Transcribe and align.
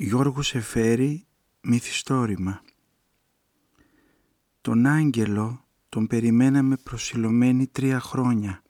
Γιώργου 0.00 0.42
Σεφέρη 0.42 1.26
Μυθιστόρημα. 1.60 2.62
Τον 4.60 4.86
άγγελο 4.86 5.64
τον 5.88 6.06
περιμέναμε 6.06 6.76
προσιλωμένοι 6.76 7.66
τρία 7.66 8.00
χρόνια. 8.00 8.62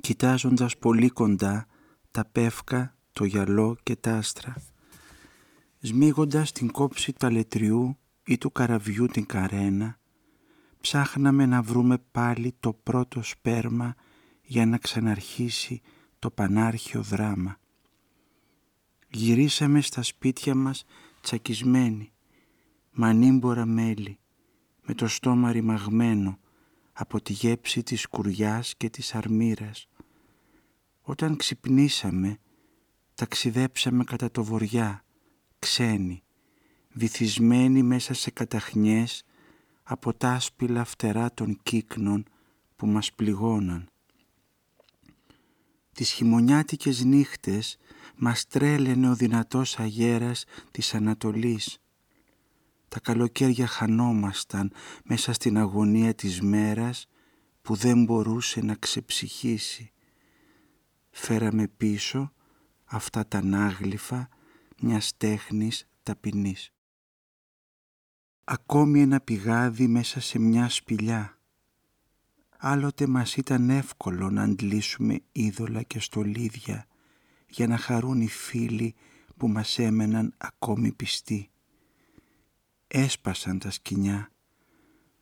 Κοιτάζοντας 0.00 0.78
πολύ 0.78 1.08
κοντά 1.08 1.66
τα 2.10 2.24
πεύκα, 2.24 2.96
το 3.12 3.24
γυαλό 3.24 3.76
και 3.82 3.96
τα 3.96 4.16
άστρα. 4.16 4.54
Σμίγοντας 5.80 6.52
την 6.52 6.70
κόψη 6.70 7.12
του 7.12 7.26
αλετριού 7.26 7.98
ή 8.24 8.38
του 8.38 8.52
καραβιού 8.52 9.06
την 9.06 9.26
καρένα 9.26 9.98
ψάχναμε 10.80 11.46
να 11.46 11.62
βρούμε 11.62 11.98
πάλι 12.10 12.54
το 12.60 12.72
πρώτο 12.72 13.22
σπέρμα 13.22 13.94
για 14.42 14.66
να 14.66 14.78
ξαναρχίσει 14.78 15.80
το 16.18 16.30
πανάρχιο 16.30 17.02
δράμα 17.02 17.58
Γυρίσαμε 19.10 19.80
στα 19.80 20.02
σπίτια 20.02 20.54
μας 20.54 20.84
τσακισμένοι, 21.20 22.12
μανίμπορα 22.92 23.66
μέλη, 23.66 24.18
με 24.84 24.94
το 24.94 25.08
στόμα 25.08 25.52
ρημαγμένο 25.52 26.38
από 26.92 27.20
τη 27.20 27.32
γέψη 27.32 27.82
της 27.82 28.06
κουριάς 28.06 28.74
και 28.76 28.90
της 28.90 29.14
αρμύρας. 29.14 29.88
Όταν 31.02 31.36
ξυπνήσαμε, 31.36 32.38
ταξιδέψαμε 33.14 34.04
κατά 34.04 34.30
το 34.30 34.44
βοριά, 34.44 35.04
ξένοι, 35.58 36.22
βυθισμένοι 36.92 37.82
μέσα 37.82 38.14
σε 38.14 38.30
καταχνιές 38.30 39.24
από 39.82 40.14
τα 40.14 40.32
άσπυλα 40.32 40.84
φτερά 40.84 41.34
των 41.34 41.58
κύκνων 41.62 42.24
που 42.76 42.86
μας 42.86 43.12
πληγώναν. 43.12 43.88
Τις 45.92 46.10
χειμωνιάτικες 46.10 47.04
νύχτες 47.04 47.78
μας 48.18 48.46
τρέλαινε 48.46 49.10
ο 49.10 49.14
δυνατός 49.14 49.78
αγέρας 49.78 50.44
της 50.70 50.94
Ανατολής. 50.94 51.82
Τα 52.88 53.00
καλοκαίρια 53.00 53.66
χανόμασταν 53.66 54.72
μέσα 55.04 55.32
στην 55.32 55.58
αγωνία 55.58 56.14
της 56.14 56.40
μέρας 56.40 57.08
που 57.62 57.74
δεν 57.74 58.04
μπορούσε 58.04 58.60
να 58.60 58.74
ξεψυχήσει. 58.74 59.92
Φέραμε 61.10 61.68
πίσω 61.68 62.32
αυτά 62.84 63.26
τα 63.26 63.42
νάγλυφα 63.42 64.28
μιας 64.80 65.16
τέχνης 65.16 65.88
ταπεινής. 66.02 66.72
Ακόμη 68.44 69.00
ένα 69.00 69.20
πηγάδι 69.20 69.86
μέσα 69.86 70.20
σε 70.20 70.38
μια 70.38 70.68
σπηλιά. 70.68 71.38
Άλλοτε 72.58 73.06
μας 73.06 73.36
ήταν 73.36 73.70
εύκολο 73.70 74.30
να 74.30 74.42
αντλήσουμε 74.42 75.20
είδωλα 75.32 75.82
και 75.82 76.00
στολίδια 76.00 76.86
για 77.48 77.66
να 77.66 77.76
χαρούν 77.76 78.20
οι 78.20 78.28
φίλοι 78.28 78.94
που 79.36 79.48
μας 79.48 79.78
έμεναν 79.78 80.34
ακόμη 80.38 80.92
πιστοί. 80.92 81.50
Έσπασαν 82.86 83.58
τα 83.58 83.70
σκοινιά. 83.70 84.30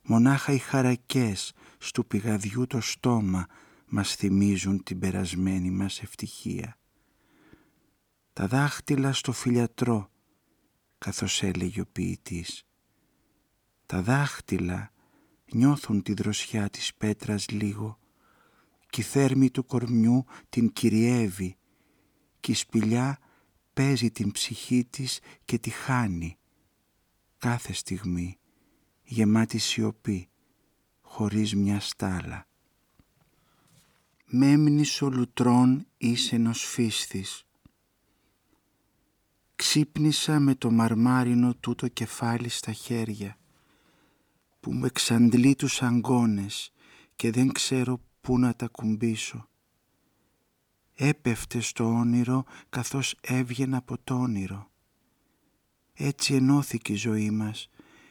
Μονάχα 0.03 0.53
οι 0.53 0.59
χαρακές 0.59 1.53
στου 1.79 2.07
πηγαδιού 2.07 2.67
το 2.67 2.81
στόμα 2.81 3.47
μας 3.87 4.15
θυμίζουν 4.15 4.83
την 4.83 4.99
περασμένη 4.99 5.71
μας 5.71 6.03
ευτυχία. 6.03 6.79
Τα 8.33 8.47
δάχτυλα 8.47 9.13
στο 9.13 9.33
φιλιατρό, 9.33 10.11
καθώς 10.99 11.43
έλεγε 11.43 11.81
ο 11.81 11.87
ποιητής. 11.93 12.67
Τα 13.87 14.03
δάχτυλα 14.03 14.93
νιώθουν 15.53 16.03
τη 16.03 16.13
δροσιά 16.13 16.71
της 16.71 16.95
πέτρας 16.95 17.49
λίγο 17.49 17.99
και 18.91 19.01
η 19.01 19.05
θέρμη 19.05 19.51
του 19.51 19.65
κορμιού 19.65 20.25
την 20.49 20.73
κυριεύει 20.73 21.57
και 22.47 22.53
η 22.53 22.55
σπηλιά 22.55 23.19
παίζει 23.73 24.11
την 24.11 24.31
ψυχή 24.31 24.85
της 24.85 25.21
και 25.45 25.59
τη 25.59 25.71
χάνει 25.71 26.39
κάθε 27.39 27.73
στιγμή 27.73 28.39
γεμάτη 29.03 29.59
σιωπή 29.59 30.29
χωρίς 31.01 31.55
μια 31.55 31.81
στάλα. 31.81 32.49
Μέμνης 34.27 35.03
ο 35.03 35.11
λουτρών 35.11 35.87
ίσενος 35.97 36.65
φύστης. 36.65 37.47
Ξύπνησα 39.57 40.41
με 40.41 40.55
το 40.55 40.71
μαρμάρινο 40.71 41.55
τούτο 41.55 41.89
κεφάλι 41.89 42.49
στα 42.49 42.73
χέρια 42.73 43.37
που 44.61 44.73
με 44.73 44.87
εξαντλεί 44.87 45.55
τους 45.55 45.83
αγκώνες 45.83 46.73
και 47.17 47.31
δεν 47.31 47.53
ξέρω 47.53 48.01
πού 48.21 48.39
να 48.39 48.55
τα 48.55 48.69
κουμπίσω 48.69 49.49
έπεφτε 50.97 51.61
στο 51.61 51.85
όνειρο 51.85 52.45
καθώς 52.69 53.17
έβγαινε 53.21 53.77
από 53.77 53.99
το 54.05 54.15
όνειρο. 54.15 54.71
Έτσι 55.95 56.35
ενώθηκε 56.35 56.93
η 56.93 56.97
ζωή 56.97 57.31
μας 57.31 57.69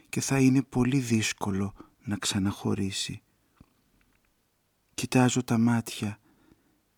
και 0.09 0.21
θα 0.21 0.39
είναι 0.39 0.61
πολύ 0.61 0.99
δύσκολο 0.99 1.73
να 2.03 2.17
ξαναχωρήσει. 2.17 3.21
Κοιτάζω 4.93 5.43
τα 5.43 5.57
μάτια, 5.57 6.19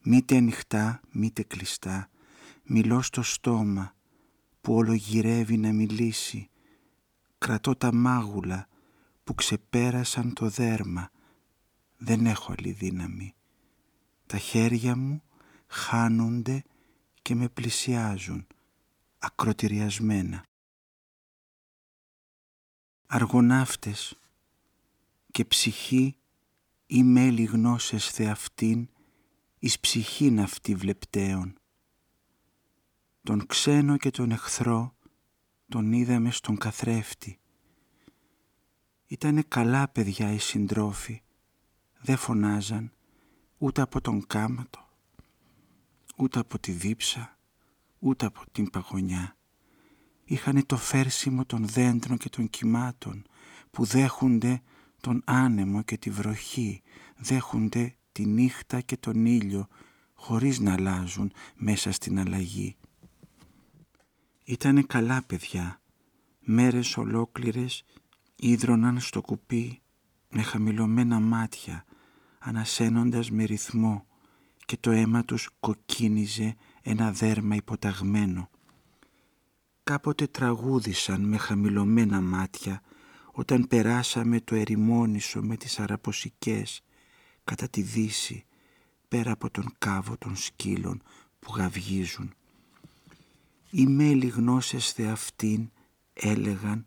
μήτε 0.03 0.37
ανοιχτά, 0.37 1.01
μήτε 1.11 1.43
κλειστά, 1.43 2.09
μιλώ 2.63 3.01
στο 3.01 3.21
στόμα 3.21 3.95
που 4.61 4.73
όλο 4.73 4.93
γυρεύει 4.93 5.57
να 5.57 5.73
μιλήσει, 5.73 6.49
κρατώ 7.37 7.75
τα 7.75 7.93
μάγουλα 7.93 8.67
που 9.23 9.35
ξεπέρασαν 9.35 10.33
το 10.33 10.49
δέρμα, 10.49 11.11
δεν 11.97 12.25
έχω 12.25 12.53
άλλη 12.57 12.71
δύναμη. 12.71 13.35
Τα 14.25 14.37
χέρια 14.37 14.95
μου 14.95 15.21
χάνονται 15.67 16.63
και 17.22 17.35
με 17.35 17.50
πλησιάζουν 17.50 18.47
ακροτηριασμένα. 19.17 20.45
Αργοναύτες 23.07 24.19
και 25.31 25.45
ψυχή 25.45 26.17
ή 26.85 27.03
μέλη 27.03 27.44
γνώσες 27.44 28.09
θεαυτήν 28.09 28.89
εις 29.59 29.79
ψυχήν 29.79 30.39
αυτή 30.39 30.75
βλεπτέων. 30.75 31.55
Τον 33.23 33.45
ξένο 33.45 33.97
και 33.97 34.09
τον 34.09 34.31
εχθρό 34.31 34.95
τον 35.69 35.91
είδαμε 35.91 36.31
στον 36.31 36.57
καθρέφτη. 36.57 37.39
Ήτανε 39.07 39.41
καλά 39.41 39.88
παιδιά 39.88 40.31
οι 40.31 40.38
συντρόφοι, 40.38 41.22
δεν 42.01 42.17
φωνάζαν 42.17 42.91
ούτε 43.57 43.81
από 43.81 44.01
τον 44.01 44.28
κάματο, 44.28 44.86
ούτε 46.17 46.39
από 46.39 46.59
τη 46.59 46.72
δίψα, 46.72 47.38
ούτε 48.00 48.25
από 48.25 48.44
την 48.51 48.69
παγωνιά. 48.69 49.35
Είχανε 50.25 50.63
το 50.63 50.78
φέρσιμο 50.78 51.45
των 51.45 51.67
δέντρων 51.67 52.17
και 52.17 52.29
των 52.29 52.50
κυμάτων 52.50 53.25
που 53.72 53.85
δέχονται 53.85 54.61
τον 55.01 55.22
άνεμο 55.25 55.81
και 55.81 55.97
τη 55.97 56.09
βροχή, 56.09 56.81
δέχονται 57.17 57.95
τη 58.11 58.25
νύχτα 58.25 58.81
και 58.81 58.97
τον 58.97 59.25
ήλιο 59.25 59.67
χωρίς 60.13 60.59
να 60.59 60.73
αλλάζουν 60.73 61.31
μέσα 61.55 61.91
στην 61.91 62.19
αλλαγή. 62.19 62.75
Ήτανε 64.44 64.81
καλά 64.81 65.23
παιδιά, 65.23 65.81
μέρες 66.39 66.97
ολόκληρες 66.97 67.84
ίδρωναν 68.35 68.99
στο 68.99 69.22
κουπί 69.22 69.81
με 70.29 70.41
χαμηλωμένα 70.41 71.19
μάτια, 71.19 71.85
ανασένοντας 72.39 73.31
με 73.31 73.44
ρυθμό 73.44 74.06
και 74.67 74.78
το 74.79 74.91
αίμα 74.91 75.25
τους 75.25 75.50
κοκκίνιζε 75.59 76.55
ένα 76.81 77.11
δέρμα 77.11 77.55
υποταγμένο. 77.55 78.50
Κάποτε 79.83 80.28
τραγούδησαν 80.28 81.22
με 81.22 81.38
χαμηλωμένα 81.38 82.22
μάτια 82.22 82.81
όταν 83.31 83.67
περάσαμε 83.67 84.39
το 84.39 84.55
ερημόνησο 84.55 85.41
με 85.41 85.57
τις 85.57 85.79
αραποσικές 85.79 86.83
κατά 87.44 87.69
τη 87.69 87.81
δύση 87.81 88.45
πέρα 89.07 89.31
από 89.31 89.50
τον 89.50 89.73
κάβο 89.78 90.17
των 90.17 90.35
σκύλων 90.35 91.01
που 91.39 91.53
γαυγίζουν. 91.55 92.34
Οι 93.69 93.85
μέλη 93.88 94.28
γνώσες 94.28 94.91
θεαυτήν 94.91 95.72
έλεγαν 96.14 96.84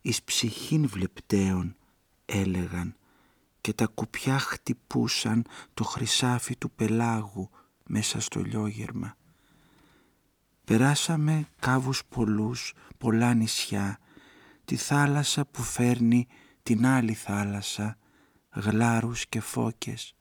εις 0.00 0.22
ψυχήν 0.22 0.88
βλεπτέων 0.88 1.76
έλεγαν 2.24 2.96
και 3.64 3.72
τα 3.72 3.86
κουπιά 3.86 4.38
χτυπούσαν 4.38 5.44
το 5.74 5.84
χρυσάφι 5.84 6.56
του 6.56 6.70
πελάγου 6.70 7.50
μέσα 7.86 8.20
στο 8.20 8.40
λιόγερμα. 8.40 9.16
Περάσαμε 10.64 11.48
κάβους 11.60 12.02
πολλούς, 12.08 12.74
πολλά 12.98 13.34
νησιά, 13.34 13.98
τη 14.64 14.76
θάλασσα 14.76 15.44
που 15.44 15.62
φέρνει 15.62 16.26
την 16.62 16.86
άλλη 16.86 17.14
θάλασσα, 17.14 17.98
γλάρους 18.50 19.26
και 19.26 19.40
φώκες. 19.40 20.14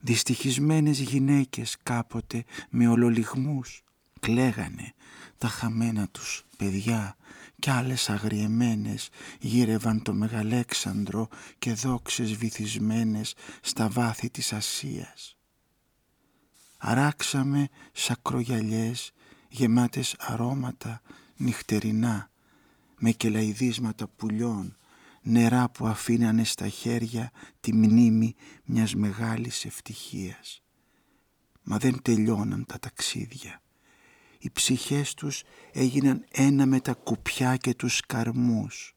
Δυστυχισμένες 0.00 0.98
γυναίκες 1.00 1.76
κάποτε 1.82 2.44
με 2.70 2.88
ολολιγμούς 2.88 3.82
κλαίγανε 4.20 4.92
τα 5.38 5.48
χαμένα 5.48 6.08
τους 6.08 6.44
παιδιά 6.56 7.16
κι 7.58 7.70
άλλες 7.70 8.10
αγριεμένες 8.10 9.08
γύρευαν 9.40 10.02
το 10.02 10.12
Μεγαλέξανδρο 10.14 11.28
και 11.58 11.72
δόξες 11.72 12.32
βυθισμένες 12.32 13.34
στα 13.60 13.88
βάθη 13.88 14.30
της 14.30 14.52
Ασίας. 14.52 15.36
Αράξαμε 16.78 17.68
σακρογιαλιές 17.92 19.12
γεμάτες 19.48 20.14
αρώματα 20.18 21.02
νυχτερινά 21.36 22.30
με 22.98 23.10
κελαϊδίσματα 23.10 24.08
πουλιών 24.08 24.76
νερά 25.22 25.68
που 25.70 25.86
αφήνανε 25.86 26.44
στα 26.44 26.68
χέρια 26.68 27.30
τη 27.60 27.74
μνήμη 27.74 28.34
μιας 28.64 28.94
μεγάλης 28.94 29.64
ευτυχίας. 29.64 30.62
Μα 31.62 31.78
δεν 31.78 32.02
τελειώναν 32.02 32.64
τα 32.66 32.78
ταξίδια. 32.78 33.62
Οι 34.38 34.50
ψυχές 34.50 35.14
τους 35.14 35.42
έγιναν 35.72 36.24
ένα 36.30 36.66
με 36.66 36.80
τα 36.80 36.94
κουπιά 36.94 37.56
και 37.56 37.74
τους 37.74 38.00
καρμούς, 38.00 38.96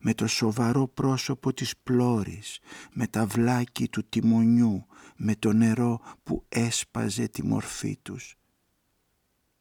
με 0.00 0.14
το 0.14 0.26
σοβαρό 0.26 0.88
πρόσωπο 0.88 1.52
της 1.52 1.76
πλώρης, 1.76 2.58
με 2.92 3.06
τα 3.06 3.26
βλάκι 3.26 3.88
του 3.88 4.08
τιμονιού, 4.08 4.86
με 5.16 5.34
το 5.34 5.52
νερό 5.52 6.00
που 6.22 6.44
έσπαζε 6.48 7.28
τη 7.28 7.44
μορφή 7.44 7.98
τους. 8.02 8.36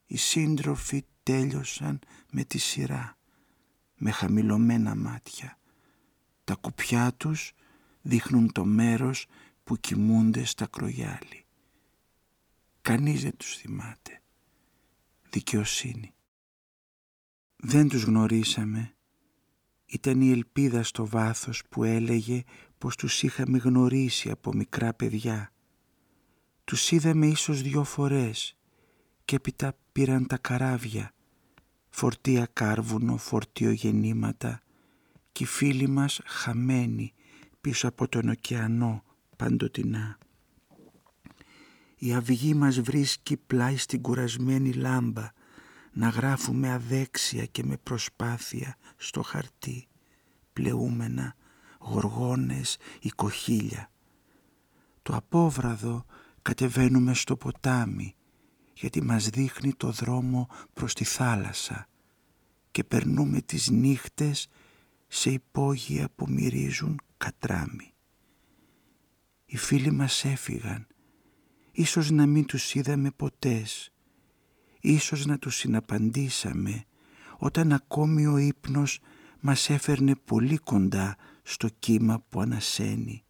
Οι 0.05 0.17
σύντροφοι 0.17 1.05
τέλειωσαν 1.23 1.99
με 2.31 2.43
τη 2.43 2.57
σειρά, 2.57 3.17
με 3.95 4.11
χαμηλωμένα 4.11 4.95
μάτια, 4.95 5.59
τα 6.43 6.55
κουπιά 6.55 7.13
τους 7.13 7.53
δείχνουν 8.01 8.51
το 8.51 8.65
μέρος 8.65 9.27
που 9.63 9.77
κοιμούνται 9.77 10.43
στα 10.43 10.65
κρογιάλι. 10.65 11.45
Κανείς 12.81 13.21
δεν 13.21 13.37
τους 13.37 13.57
θυμάται. 13.57 14.22
Δικαιοσύνη. 15.33 16.13
Δεν 17.56 17.88
τους 17.88 18.03
γνωρίσαμε. 18.03 18.95
Ήταν 19.85 20.21
η 20.21 20.31
ελπίδα 20.31 20.83
στο 20.83 21.07
βάθος 21.07 21.63
που 21.69 21.83
έλεγε 21.83 22.44
πως 22.77 22.95
τους 22.95 23.24
είχαμε 23.24 23.57
γνωρίσει 23.57 24.30
από 24.30 24.53
μικρά 24.53 24.94
παιδιά. 24.94 25.53
Τους 26.63 26.91
είδαμε 26.91 27.27
ίσως 27.27 27.62
δυο 27.62 27.83
φορές 27.83 28.57
και 29.25 29.35
έπειτα 29.35 29.77
πήραν 29.91 30.27
τα 30.27 30.38
καράβια, 30.38 31.13
φορτία 31.89 32.47
κάρβουνο, 32.53 33.18
φορτίο 33.18 33.71
γεννήματα 33.71 34.62
και 35.31 35.44
οι 35.44 35.47
φίλοι 35.47 35.88
μας 35.88 36.21
χαμένοι 36.25 37.13
πίσω 37.62 37.88
από 37.88 38.07
τον 38.07 38.29
ωκεανό 38.29 39.03
παντοτινά. 39.36 40.18
Η 42.05 42.13
αυγή 42.13 42.53
μας 42.53 42.79
βρίσκει 42.79 43.38
πλάι 43.38 43.77
στην 43.77 44.01
κουρασμένη 44.01 44.73
λάμπα 44.73 45.31
να 45.91 46.09
γράφουμε 46.09 46.71
αδέξια 46.71 47.45
και 47.45 47.63
με 47.63 47.77
προσπάθεια 47.77 48.77
στο 48.97 49.21
χαρτί 49.21 49.88
πλεούμενα 50.53 51.35
γοργόνες 51.79 52.77
οικοχίλια. 53.01 53.91
Το 55.01 55.15
απόβραδο 55.15 56.05
κατεβαίνουμε 56.41 57.13
στο 57.13 57.35
ποτάμι 57.35 58.15
γιατί 58.73 59.01
μας 59.01 59.29
δείχνει 59.29 59.73
το 59.73 59.91
δρόμο 59.91 60.50
προς 60.73 60.94
τη 60.94 61.03
θάλασσα 61.03 61.88
και 62.71 62.83
περνούμε 62.83 63.41
τις 63.41 63.69
νύχτες 63.69 64.47
σε 65.07 65.31
υπόγεια 65.31 66.09
που 66.15 66.25
μυρίζουν 66.29 67.00
κατράμι. 67.17 67.94
Οι 69.45 69.57
φίλοι 69.57 69.91
μας 69.91 70.25
έφυγαν, 70.25 70.88
ίσως 71.73 72.09
να 72.11 72.25
μην 72.25 72.45
τους 72.45 72.73
είδαμε 72.73 73.11
ποτές, 73.11 73.91
ίσως 74.79 75.25
να 75.25 75.39
τους 75.39 75.55
συναπαντήσαμε 75.55 76.85
όταν 77.37 77.71
ακόμη 77.71 78.25
ο 78.25 78.37
ύπνος 78.37 78.99
μας 79.39 79.69
έφερνε 79.69 80.15
πολύ 80.15 80.57
κοντά 80.57 81.15
στο 81.43 81.67
κύμα 81.79 82.25
που 82.29 82.41
ανασένει. 82.41 83.23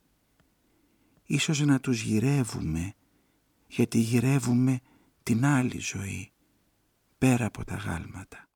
Ίσως 1.25 1.60
να 1.60 1.80
τους 1.80 2.01
γυρεύουμε, 2.01 2.94
γιατί 3.68 4.00
γυρεύουμε 4.00 4.80
την 5.24 5.46
άλλη 5.46 5.80
ζωή, 5.80 6.31
πέρα 7.18 7.46
από 7.46 7.63
τα 7.66 7.75
γάλματα 7.75 8.48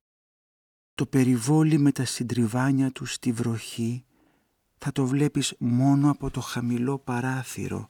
το 0.98 1.06
περιβόλι 1.06 1.78
με 1.78 1.92
τα 1.92 2.06
συντριβάνια 2.06 2.92
του 2.92 3.06
στη 3.06 3.31
βροχή 3.31 4.06
θα 4.78 4.92
το 4.92 5.06
βλέπεις 5.06 5.56
μόνο 5.57 6.10
από 6.10 6.31
το 6.31 6.42
χαμηλό 6.42 7.00
παράθυρο 7.00 7.90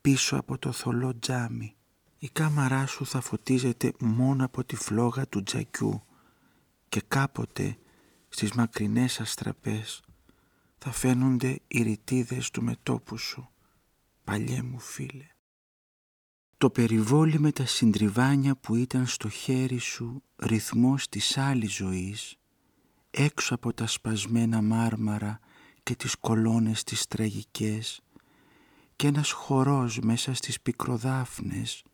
πίσω 0.00 0.36
από 0.36 0.58
το 0.58 0.72
θολό 0.72 1.18
τζάμι. 1.18 1.74
Η 2.18 2.28
κάμαρά 2.28 2.86
σου 2.86 3.06
θα 3.06 3.20
φωτίζεται 3.20 3.92
μόνο 3.98 4.44
από 4.44 4.64
τη 4.64 4.76
φλόγα 4.76 5.28
του 5.28 5.42
τζακιού 5.42 6.02
και 6.88 7.02
κάποτε 7.08 7.76
στις 8.28 8.52
μακρινές 8.52 9.20
αστραπές 9.20 10.02
θα 10.78 10.90
φαίνονται 10.90 11.58
οι 11.68 11.82
ρητίδες 11.82 12.50
του 12.50 12.62
μετόπου 12.62 13.16
σου, 13.16 13.48
παλιέ 14.24 14.62
μου 14.62 14.78
φίλε. 14.78 15.26
Το 16.56 16.70
περιβόλι 16.70 17.38
με 17.38 17.52
τα 17.52 17.66
συντριβάνια 17.66 18.56
που 18.56 18.74
ήταν 18.74 19.06
στο 19.06 19.28
χέρι 19.28 19.78
σου 19.78 20.22
ρυθμός 20.36 21.08
της 21.08 21.36
άλλης 21.38 21.74
ζωής, 21.74 22.36
έξω 23.10 23.54
από 23.54 23.72
τα 23.72 23.86
σπασμένα 23.86 24.62
μάρμαρα 24.62 25.40
και 25.82 25.94
τις 25.94 26.16
κολόνες 26.16 26.84
τις 26.84 27.06
τραγικές 27.06 28.00
και 29.00 29.06
ένας 29.06 29.30
χορός 29.30 29.98
μέσα 29.98 30.34
στις 30.34 30.60
πικροδάφνες 30.60 31.84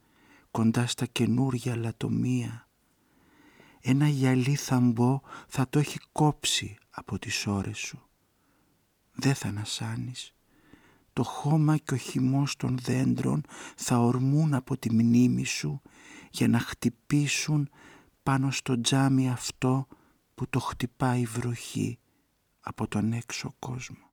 κοντά 0.50 0.86
στα 0.86 1.06
καινούρια 1.06 1.76
λατομεία. 1.76 2.68
Ένα 3.80 4.08
γυαλί 4.08 4.54
θαμπό 4.54 5.20
θα 5.48 5.68
το 5.68 5.78
έχει 5.78 5.98
κόψει 6.12 6.76
από 6.90 7.18
τις 7.18 7.46
ώρες 7.46 7.78
σου. 7.78 8.02
Δεν 9.12 9.34
θα 9.34 9.48
ανασάνεις 9.48 10.34
το 11.12 11.22
χώμα 11.22 11.76
και 11.76 11.94
ο 11.94 11.96
χυμός 11.96 12.56
των 12.56 12.78
δέντρων 12.78 13.42
θα 13.76 13.98
ορμούν 13.98 14.54
από 14.54 14.76
τη 14.78 14.92
μνήμη 14.92 15.44
σου 15.44 15.82
για 16.30 16.48
να 16.48 16.58
χτυπήσουν 16.58 17.68
πάνω 18.22 18.50
στο 18.50 18.80
τζάμι 18.80 19.30
αυτό 19.30 19.86
που 20.34 20.48
το 20.48 20.60
χτυπάει 20.60 21.20
η 21.20 21.26
βροχή 21.26 21.98
από 22.60 22.88
τον 22.88 23.12
έξω 23.12 23.54
κόσμο. 23.58 24.05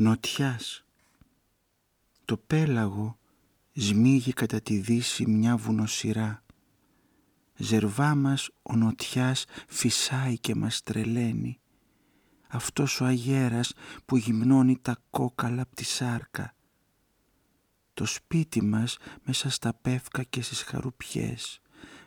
Νοτιάς 0.00 0.84
Το 2.24 2.36
πέλαγο 2.36 3.18
σμίγει 3.72 4.32
κατά 4.32 4.60
τη 4.60 4.78
δύση 4.78 5.26
μια 5.26 5.56
βουνοσυρά. 5.56 6.44
Ζερβά 7.56 8.14
μας 8.14 8.50
ο 8.62 8.76
νοτιάς 8.76 9.44
φυσάει 9.68 10.38
και 10.38 10.54
μας 10.54 10.82
τρελαίνει 10.82 11.60
αυτός 12.48 13.00
ο 13.00 13.04
αγέρας 13.04 13.72
που 14.04 14.16
γυμνώνει 14.16 14.78
τα 14.82 14.96
κόκαλα 15.10 15.62
από 15.62 15.74
τη 15.74 15.84
σάρκα. 15.84 16.54
Το 17.94 18.04
σπίτι 18.04 18.62
μας 18.62 18.96
μέσα 19.24 19.50
στα 19.50 19.74
πεύκα 19.74 20.22
και 20.22 20.42
στις 20.42 20.62
χαρουπιές, 20.62 21.60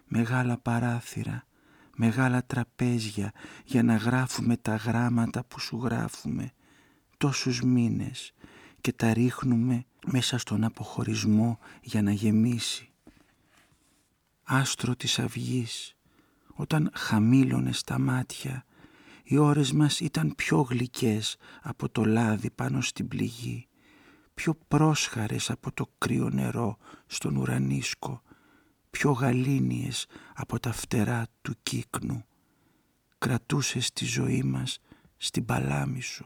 μεγάλα 0.05 0.57
παράθυρα, 0.57 1.47
μεγάλα 1.95 2.45
τραπέζια 2.45 3.31
για 3.65 3.83
να 3.83 3.95
γράφουμε 3.95 4.57
τα 4.57 4.75
γράμματα 4.75 5.43
που 5.43 5.60
σου 5.60 5.77
γράφουμε 5.83 6.53
τόσους 7.21 7.61
μήνες 7.61 8.33
και 8.81 8.93
τα 8.93 9.13
ρίχνουμε 9.13 9.85
μέσα 10.05 10.37
στον 10.37 10.63
αποχωρισμό 10.63 11.59
για 11.81 12.01
να 12.01 12.11
γεμίσει. 12.11 12.89
Άστρο 14.43 14.95
της 14.95 15.19
αυγής, 15.19 15.95
όταν 16.53 16.91
χαμήλωνε 16.93 17.71
στα 17.71 17.99
μάτια 17.99 18.65
οι 19.23 19.37
ώρες 19.37 19.71
μας 19.71 19.99
ήταν 19.99 20.33
πιο 20.35 20.61
γλυκές 20.61 21.37
από 21.61 21.89
το 21.89 22.05
λάδι 22.05 22.49
πάνω 22.49 22.81
στην 22.81 23.07
πληγή, 23.07 23.67
πιο 24.33 24.57
πρόσχαρες 24.67 25.49
από 25.49 25.71
το 25.71 25.89
κρύο 25.97 26.29
νερό 26.29 26.77
στον 27.05 27.35
ουρανίσκο, 27.35 28.21
πιο 28.89 29.11
γαλήνιες 29.11 30.07
από 30.33 30.59
τα 30.59 30.71
φτερά 30.71 31.27
του 31.41 31.55
κύκνου. 31.63 32.25
Κρατούσες 33.17 33.91
τη 33.91 34.05
ζωή 34.05 34.43
μας 34.43 34.79
στην 35.17 35.45
παλάμη 35.45 36.01
σου. 36.01 36.25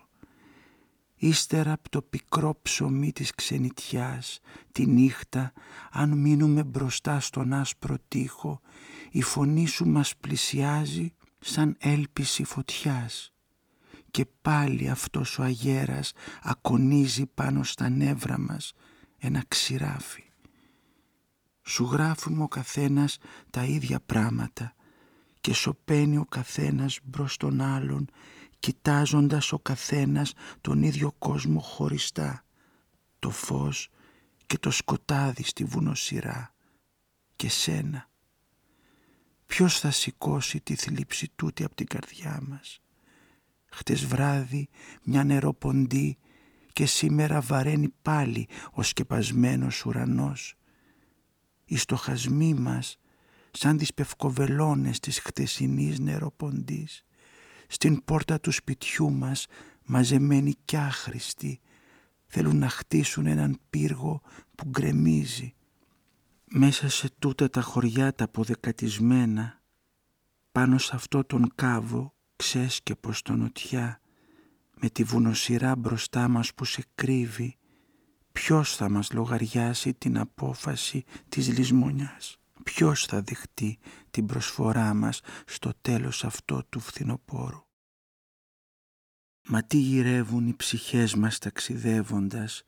Ύστερα 1.15 1.71
από 1.71 1.89
το 1.89 2.01
πικρό 2.01 2.59
ψωμί 2.61 3.11
της 3.11 3.35
ξενιτιάς, 3.35 4.39
τη 4.71 4.85
νύχτα, 4.85 5.53
αν 5.91 6.17
μείνουμε 6.17 6.63
μπροστά 6.63 7.19
στον 7.19 7.53
άσπρο 7.53 7.95
τοίχο, 8.07 8.61
η 9.11 9.21
φωνή 9.21 9.67
σου 9.67 9.85
μας 9.87 10.15
πλησιάζει 10.15 11.13
σαν 11.39 11.75
έλπιση 11.79 12.43
φωτιάς 12.43 13.33
και 14.15 14.25
πάλι 14.41 14.89
αυτός 14.89 15.39
ο 15.39 15.43
αγέρας 15.43 16.11
ακονίζει 16.43 17.25
πάνω 17.25 17.63
στα 17.63 17.89
νεύρα 17.89 18.39
μας 18.39 18.73
ένα 19.17 19.43
ξηράφι. 19.47 20.23
Σου 21.61 21.83
γράφουμε 21.83 22.43
ο 22.43 22.47
καθένας 22.47 23.17
τα 23.49 23.63
ίδια 23.63 23.99
πράγματα 23.99 24.73
και 25.41 25.53
σωπαίνει 25.53 26.17
ο 26.17 26.25
καθένας 26.29 26.99
μπρος 27.03 27.37
τον 27.37 27.61
άλλον 27.61 28.09
κοιτάζοντας 28.65 29.51
ο 29.51 29.59
καθένας 29.59 30.33
τον 30.61 30.83
ίδιο 30.83 31.11
κόσμο 31.11 31.59
χωριστά 31.59 32.45
το 33.19 33.29
φως 33.29 33.89
και 34.45 34.57
το 34.57 34.71
σκοτάδι 34.71 35.43
στη 35.43 35.63
βουνοσυρά 35.63 36.53
και 37.35 37.49
σένα 37.49 38.09
Ποιος 39.45 39.79
θα 39.79 39.91
σηκώσει 39.91 40.61
τη 40.61 40.75
θλίψη 40.75 41.31
τούτη 41.35 41.63
από 41.63 41.75
την 41.75 41.85
καρδιά 41.85 42.41
μας; 42.47 42.81
Χτες 43.71 44.05
βράδυ 44.05 44.69
μια 45.03 45.23
νεροποντή 45.23 46.17
και 46.73 46.85
σήμερα 46.85 47.41
βαραίνει 47.41 47.93
πάλι 48.01 48.47
ο 48.71 48.83
σκεπασμένος 48.83 49.85
ουρανός. 49.85 50.55
οι 51.65 51.77
στοχασμοί 51.77 52.53
μας 52.53 52.97
σαν 53.51 53.77
τις 53.77 53.93
πευκοβελώνες 53.93 54.99
της 54.99 55.19
χτεσινής 55.19 55.99
νεροποντής 55.99 57.04
στην 57.67 58.03
πόρτα 58.05 58.39
του 58.39 58.51
σπιτιού 58.51 59.11
μας 59.11 59.47
μαζεμένοι 59.85 60.55
κι 60.65 60.77
άχρηστοι 60.77 61.59
θέλουν 62.25 62.57
να 62.57 62.69
χτίσουν 62.69 63.25
έναν 63.25 63.59
πύργο 63.69 64.21
που 64.55 64.67
γκρεμίζει. 64.69 65.53
Μέσα 66.45 66.89
σε 66.89 67.09
τούτα 67.19 67.49
τα 67.49 67.61
χωριά 67.61 68.13
τα 68.13 68.23
αποδεκατισμένα 68.23 69.61
πάνω 70.51 70.77
σε 70.77 70.91
αυτό 70.95 71.23
τον 71.23 71.51
κάβο 71.55 72.13
ξέσκεπο 72.35 73.11
στο 73.11 73.33
νοτιά 73.33 73.99
με 74.81 74.89
τη 74.89 75.03
βουνοσυρά 75.03 75.75
μπροστά 75.75 76.27
μας 76.27 76.53
που 76.53 76.65
σε 76.65 76.83
κρύβει 76.95 77.57
ποιος 78.31 78.75
θα 78.75 78.89
μας 78.89 79.11
λογαριάσει 79.11 79.93
την 79.93 80.17
απόφαση 80.17 81.03
της 81.29 81.57
λησμονιάς 81.57 82.39
ποιος 82.65 83.05
θα 83.05 83.21
δεχτεί 83.21 83.77
την 84.11 84.25
προσφορά 84.25 84.93
μας 84.93 85.21
στο 85.45 85.73
τέλος 85.81 86.23
αυτό 86.25 86.63
του 86.69 86.79
φθινοπόρου 86.79 87.63
Μα 89.47 89.63
τι 89.63 89.77
γυρεύουν 89.77 90.47
οι 90.47 90.55
ψυχές 90.55 91.15
μας 91.15 91.37
ταξιδεύοντας 91.37 92.63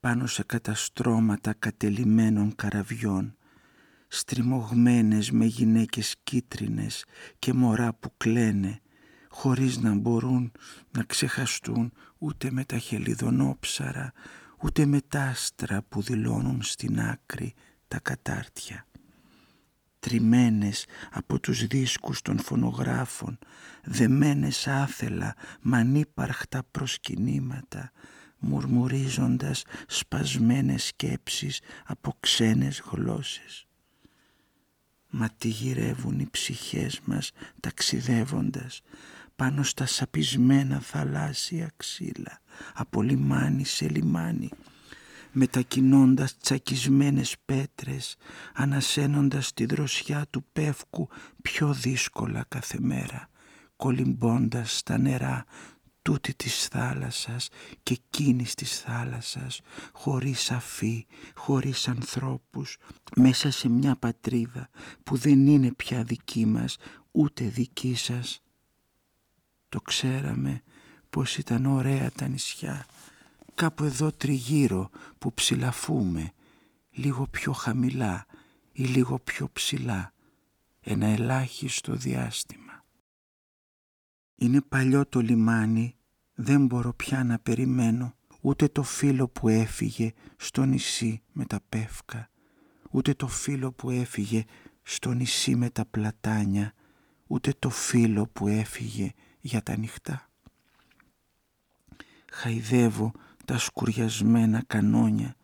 πάνω 0.00 0.26
σε 0.26 0.42
καταστρώματα 0.42 1.52
κατελημένων 1.52 2.54
καραβιών 2.54 3.36
στριμωγμένες 4.08 5.30
με 5.30 5.44
γυναίκες 5.44 6.16
κίτρινες 6.22 7.04
και 7.38 7.52
μωρά 7.52 7.94
που 7.94 8.12
κλαίνε 8.16 8.80
χωρίς 9.28 9.78
να 9.78 9.94
μπορούν 9.94 10.52
να 10.90 11.02
ξεχαστούν 11.02 11.92
ούτε 12.18 12.50
με 12.50 12.64
τα 12.64 12.78
χελιδονόψαρα 12.78 14.12
ούτε 14.62 14.86
με 14.86 15.00
τα 15.00 15.22
άστρα 15.22 15.82
που 15.82 16.02
δηλώνουν 16.02 16.62
στην 16.62 17.00
άκρη 17.00 17.54
τα 17.88 17.98
κατάρτια. 18.00 18.86
Τριμμένες 20.06 20.86
από 21.10 21.40
τους 21.40 21.66
δίσκους 21.66 22.22
των 22.22 22.38
φωνογράφων, 22.38 23.38
δεμένες 23.84 24.66
άθελα 24.66 25.34
μ' 25.60 25.74
ανύπαρχτα 25.74 26.62
προσκυνήματα, 26.70 27.92
μουρμουρίζοντας 28.38 29.64
σπασμένες 29.86 30.84
σκέψεις 30.84 31.60
από 31.86 32.16
ξένες 32.20 32.82
γλώσσες. 32.90 33.66
Μα 35.10 35.28
τι 35.38 35.48
γυρεύουν 35.48 36.18
οι 36.20 36.28
ψυχές 36.30 37.00
μας 37.04 37.30
ταξιδεύοντας 37.60 38.82
πάνω 39.36 39.62
στα 39.62 39.86
σαπισμένα 39.86 40.80
θαλάσσια 40.80 41.70
ξύλα 41.76 42.40
από 42.74 43.02
λιμάνι 43.02 43.64
σε 43.64 43.88
λιμάνι 43.88 44.50
μετακινώντας 45.38 46.36
τσακισμένες 46.36 47.36
πέτρες 47.44 48.16
ανασένοντας 48.54 49.52
τη 49.52 49.64
δροσιά 49.64 50.26
του 50.30 50.44
πεύκου 50.52 51.08
πιο 51.42 51.72
δύσκολα 51.72 52.44
κάθε 52.48 52.78
μέρα 52.80 53.28
κολυμπώντας 53.76 54.76
στα 54.76 54.98
νερά 54.98 55.44
τούτη 56.02 56.34
της 56.34 56.66
θάλασσας 56.66 57.48
και 57.82 57.92
εκείνης 58.04 58.54
της 58.54 58.80
θάλασσας, 58.80 59.60
χωρίς 59.92 60.50
αφή, 60.50 61.06
χωρίς 61.34 61.88
ανθρώπους, 61.88 62.76
μέσα 63.16 63.50
σε 63.50 63.68
μια 63.68 63.96
πατρίδα 63.96 64.68
που 65.04 65.16
δεν 65.16 65.46
είναι 65.46 65.72
πια 65.72 66.02
δική 66.02 66.46
μας, 66.46 66.76
ούτε 67.10 67.44
δική 67.44 67.94
σας. 67.94 68.42
Το 69.68 69.80
ξέραμε 69.80 70.62
πως 71.10 71.36
ήταν 71.36 71.66
ωραία 71.66 72.10
τα 72.10 72.28
νησιά, 72.28 72.86
κάπου 73.56 73.84
εδώ 73.84 74.12
τριγύρω 74.12 74.90
που 75.18 75.34
ψηλαφούμε, 75.34 76.32
λίγο 76.90 77.26
πιο 77.26 77.52
χαμηλά 77.52 78.26
ή 78.72 78.84
λίγο 78.84 79.18
πιο 79.18 79.48
ψηλά, 79.52 80.12
ένα 80.80 81.06
ελάχιστο 81.06 81.94
διάστημα. 81.94 82.84
Είναι 84.36 84.60
παλιό 84.60 85.06
το 85.06 85.20
λιμάνι, 85.20 85.96
δεν 86.34 86.66
μπορώ 86.66 86.92
πια 86.92 87.24
να 87.24 87.38
περιμένω 87.38 88.14
ούτε 88.40 88.68
το 88.68 88.82
φίλο 88.82 89.28
που 89.28 89.48
έφυγε 89.48 90.12
στο 90.36 90.64
νησί 90.64 91.22
με 91.32 91.44
τα 91.44 91.60
πεύκα, 91.68 92.30
ούτε 92.90 93.14
το 93.14 93.28
φίλο 93.28 93.72
που 93.72 93.90
έφυγε 93.90 94.44
στο 94.82 95.12
νησί 95.12 95.56
με 95.56 95.70
τα 95.70 95.86
πλατάνια, 95.86 96.72
ούτε 97.26 97.54
το 97.58 97.70
φίλο 97.70 98.26
που 98.26 98.48
έφυγε 98.48 99.12
για 99.40 99.62
τα 99.62 99.76
νυχτά. 99.76 100.30
Χαϊδεύω 102.30 103.12
τα 103.46 103.58
σκουριασμένα 103.58 104.62
κανόνια, 104.66 105.36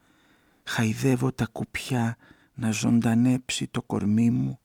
χαϊδεύω 0.65 1.33
τα 1.33 1.47
κουπιά 1.53 2.17
να 2.55 2.71
ζωντανέψει 2.71 3.67
το 3.67 3.83
κορμί 3.83 4.31
μου 4.31 4.59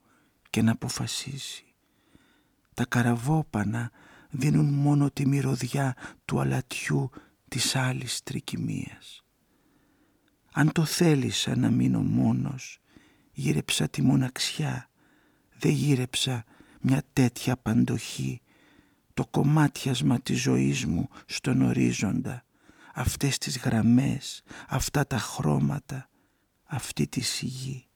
και 0.49 0.61
να 0.61 0.71
αποφασίσει. 0.71 1.65
Τα 2.73 2.85
καραβόπανα 2.85 3.91
δίνουν 4.29 4.73
μόνο 4.73 5.11
τη 5.11 5.27
μυρωδιά 5.27 5.95
του 6.25 6.39
αλατιού 6.39 7.09
της 7.47 7.75
άλλης 7.75 8.23
τρικυμίας. 8.23 9.23
Αν 10.51 10.71
το 10.71 10.85
θέλησα 10.85 11.55
να 11.55 11.69
μείνω 11.69 12.01
μόνος, 12.01 12.79
γύρεψα 13.31 13.89
τη 13.89 14.01
μοναξιά, 14.01 14.89
δεν 15.59 15.71
γύρεψα 15.71 16.43
μια 16.81 17.03
τέτοια 17.13 17.57
παντοχή, 17.57 18.41
το 19.13 19.25
κομμάτιασμα 19.25 20.19
της 20.19 20.41
ζωής 20.41 20.85
μου 20.85 21.09
στον 21.25 21.61
ορίζοντα, 21.61 22.45
αυτές 22.97 23.37
τις 23.37 23.57
γραμμές, 23.57 24.43
αυτά 24.67 25.07
τα 25.07 25.17
χρώματα, 25.17 26.09
αυτή 26.63 27.07
τη 27.07 27.21
σιγή. 27.21 27.87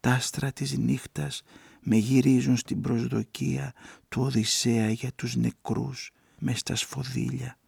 Τα 0.00 0.12
άστρα 0.12 0.52
της 0.52 0.78
νύχτας 0.78 1.42
με 1.80 1.96
γυρίζουν 1.96 2.56
στην 2.56 2.80
προσδοκία 2.80 3.74
του 4.08 4.22
Οδυσσέα 4.22 4.90
για 4.90 5.12
τους 5.12 5.36
νεκρούς 5.36 6.10
μες 6.38 6.58
στα 6.58 6.74
σφοδίλια. 6.76 7.58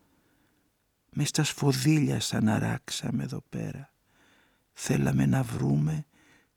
Μες 1.12 1.28
στα 1.28 1.44
σφοδίλια 1.44 2.20
σαν 2.20 2.49
αράξαμε 2.49 3.23
εδώ 3.23 3.44
πέρα. 3.49 3.92
Θέλαμε 4.73 5.26
να 5.26 5.42
βρούμε 5.42 6.04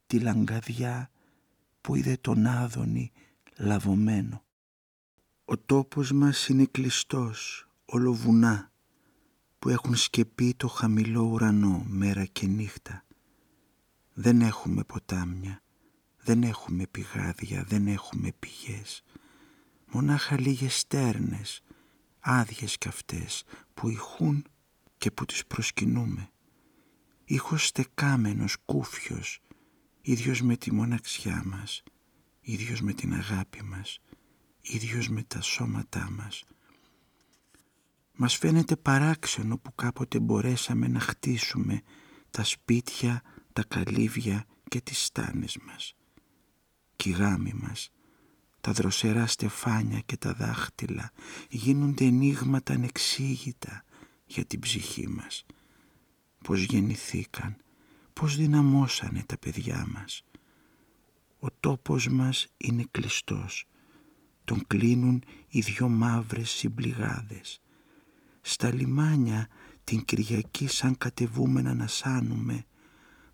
τη 0.07 0.19
λαγκαδιά 0.19 1.11
που 1.81 1.95
είδε 1.95 2.17
τον 2.21 2.45
Άδωνη 2.45 3.11
λαβωμένο. 3.57 4.43
Ο 5.45 5.57
τόπος 5.57 6.11
μας 6.11 6.47
είναι 6.47 6.65
κλειστός, 6.65 7.69
ολοβουνά, 7.85 8.72
που 9.63 9.69
έχουν 9.69 9.95
σκεπεί 9.95 10.53
το 10.53 10.67
χαμηλό 10.67 11.21
ουρανό 11.21 11.85
μέρα 11.87 12.25
και 12.25 12.47
νύχτα. 12.47 13.05
Δεν 14.13 14.41
έχουμε 14.41 14.83
ποτάμια, 14.83 15.63
δεν 16.17 16.43
έχουμε 16.43 16.87
πηγάδια, 16.91 17.63
δεν 17.63 17.87
έχουμε 17.87 18.31
πηγές. 18.39 19.03
Μονάχα 19.91 20.39
λίγες 20.39 20.77
στέρνες, 20.77 21.61
άδειες 22.19 22.77
κι 22.77 22.87
αυτές, 22.87 23.43
που 23.73 23.89
ηχούν 23.89 24.45
και 24.97 25.11
που 25.11 25.25
τις 25.25 25.45
προσκυνούμε. 25.45 26.29
Ήχος 27.23 27.67
στεκάμενος, 27.67 28.57
κούφιος, 28.65 29.39
ίδιος 30.01 30.41
με 30.41 30.57
τη 30.57 30.73
μοναξιά 30.73 31.43
μας, 31.45 31.83
ίδιος 32.41 32.81
με 32.81 32.93
την 32.93 33.13
αγάπη 33.13 33.63
μας, 33.63 33.99
ίδιος 34.61 35.09
με 35.09 35.23
τα 35.23 35.41
σώματά 35.41 36.09
μας. 36.11 36.43
Μας 38.15 38.35
φαίνεται 38.37 38.75
παράξενο 38.75 39.57
που 39.57 39.75
κάποτε 39.75 40.19
μπορέσαμε 40.19 40.87
να 40.87 40.99
χτίσουμε 40.99 41.81
τα 42.31 42.43
σπίτια, 42.43 43.21
τα 43.53 43.63
καλύβια 43.63 44.45
και 44.69 44.81
τις 44.81 45.05
στάνες 45.05 45.57
μας 45.65 45.95
κι 47.03 47.09
οι 47.09 47.13
γάμοι 47.13 47.53
μας, 47.53 47.91
τα 48.61 48.71
δροσερά 48.71 49.27
στεφάνια 49.27 49.99
και 49.99 50.17
τα 50.17 50.33
δάχτυλα 50.33 51.11
γίνονται 51.49 52.05
ενίγματα 52.05 52.73
ανεξήγητα 52.73 53.83
για 54.25 54.45
την 54.45 54.59
ψυχή 54.59 55.07
μας. 55.07 55.45
Πώς 56.43 56.61
γεννηθήκαν, 56.61 57.55
πώς 58.13 58.35
δυναμώσανε 58.35 59.23
τα 59.25 59.37
παιδιά 59.37 59.87
μας. 59.93 60.23
Ο 61.39 61.47
τόπος 61.59 62.07
μας 62.07 62.47
είναι 62.57 62.85
κλειστός. 62.91 63.65
Τον 64.43 64.63
κλείνουν 64.67 65.23
οι 65.47 65.59
δυο 65.59 65.89
μαύρες 65.89 66.49
συμπληγάδες. 66.49 67.61
Στα 68.45 68.73
λιμάνια 68.73 69.47
την 69.83 70.05
Κυριακή 70.05 70.67
σαν 70.67 70.97
κατεβούμενα 70.97 71.73
να 71.73 71.87
σάνουμε 71.87 72.65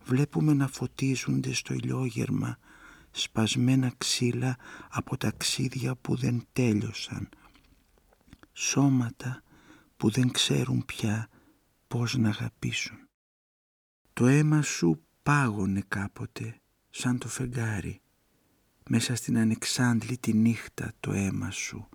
βλέπουμε 0.04 0.54
να 0.54 0.68
φωτίζονται 0.68 1.54
στο 1.54 1.74
ηλιόγερμα 1.74 2.58
σπασμένα 3.12 3.94
ξύλα 3.98 4.58
από 4.90 5.18
ταξίδια 5.18 5.96
που 5.96 6.16
δεν 6.16 6.48
τέλειωσαν, 6.54 7.30
σώματα 8.54 9.44
που 9.98 10.10
δεν 10.10 10.32
ξέρουν 10.32 10.86
πια 10.86 11.30
πώς 11.88 12.18
να 12.18 12.30
αγαπήσουν. 12.30 12.98
Το 14.14 14.28
αίμα 14.28 14.62
σου 14.62 15.04
πάγωνε 15.24 15.84
κάποτε 15.88 16.62
σαν 16.90 17.18
το 17.18 17.28
φεγγάρι, 17.28 18.02
μέσα 18.90 19.16
στην 19.16 19.38
ανεξάντλητη 19.38 20.34
νύχτα 20.34 20.94
το 21.00 21.12
αίμα 21.12 21.52
σου 21.52 21.90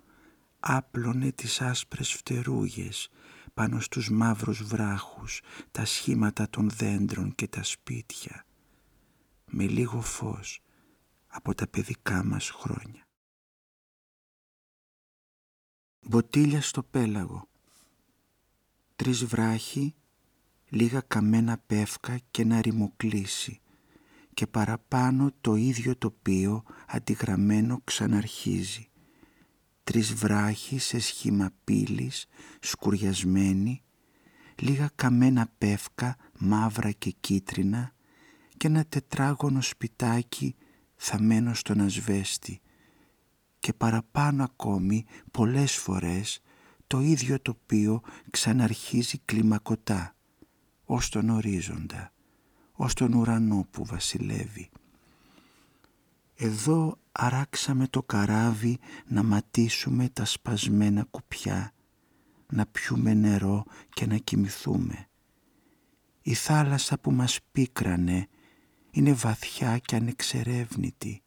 άπλωνε 0.67 1.31
τις 1.31 1.61
άσπρες 1.61 2.13
φτερούγες 2.13 3.09
πάνω 3.53 3.79
στους 3.79 4.09
μαύρους 4.09 4.63
βράχους, 4.63 5.41
τα 5.71 5.85
σχήματα 5.85 6.49
των 6.49 6.69
δέντρων 6.69 7.35
και 7.35 7.47
τα 7.47 7.63
σπίτια 7.63 8.45
με 9.45 9.67
λίγο 9.67 10.01
φως 10.01 10.61
από 11.27 11.55
τα 11.55 11.67
παιδικά 11.67 12.23
μας 12.23 12.49
χρόνια. 12.49 13.07
Μποτίλια 15.99 16.61
στο 16.61 16.83
πέλαγο. 16.83 17.47
Τρεις 18.95 19.25
βράχοι, 19.25 19.95
λίγα 20.69 21.01
καμένα 21.01 21.57
πεύκα 21.57 22.19
και 22.31 22.41
ένα 22.41 22.61
ρημοκλήσι 22.61 23.59
και 24.33 24.47
παραπάνω 24.47 25.31
το 25.41 25.55
ίδιο 25.55 25.95
τοπίο 25.95 26.63
αντιγραμμένο 26.87 27.81
ξαναρχίζει. 27.83 28.89
Τρεις 29.85 30.13
βράχοι 30.13 30.79
σε 30.79 30.99
σχήμα 30.99 31.51
πύλης, 31.63 32.25
σκουριασμένοι, 32.59 33.83
λίγα 34.55 34.89
καμένα 34.95 35.51
πεύκα 35.57 36.15
μαύρα 36.39 36.91
και 36.91 37.15
κίτρινα 37.19 37.91
και 38.57 38.67
ένα 38.67 38.85
τετράγωνο 38.85 39.61
σπιτάκι 39.61 40.55
θαμένο 40.95 41.53
στον 41.53 41.81
ασβέστη 41.81 42.61
και 43.59 43.73
παραπάνω 43.73 44.43
ακόμη 44.43 45.05
πολλές 45.31 45.75
φορές 45.75 46.41
το 46.87 46.99
ίδιο 46.99 47.41
τοπίο 47.41 48.01
ξαναρχίζει 48.29 49.17
κλιμακωτά 49.25 50.15
ως 50.85 51.09
τον 51.09 51.29
ορίζοντα, 51.29 52.13
ως 52.71 52.93
τον 52.93 53.13
ουρανό 53.13 53.67
που 53.71 53.85
βασιλεύει. 53.85 54.69
Εδώ 56.37 56.97
αράξαμε 57.11 57.87
το 57.87 58.03
καράβι 58.03 58.79
να 59.07 59.23
ματίσουμε 59.23 60.09
τα 60.09 60.25
σπασμένα 60.25 61.03
κουπιά, 61.03 61.73
να 62.47 62.65
πιούμε 62.65 63.13
νερό 63.13 63.63
και 63.89 64.05
να 64.05 64.17
κοιμηθούμε. 64.17 65.07
Η 66.21 66.33
θάλασσα 66.33 66.99
που 66.99 67.11
μας 67.11 67.39
πίκρανε 67.51 68.27
είναι 68.91 69.13
βαθιά 69.13 69.77
και 69.77 69.95
ανεξερεύνητη 69.95 71.23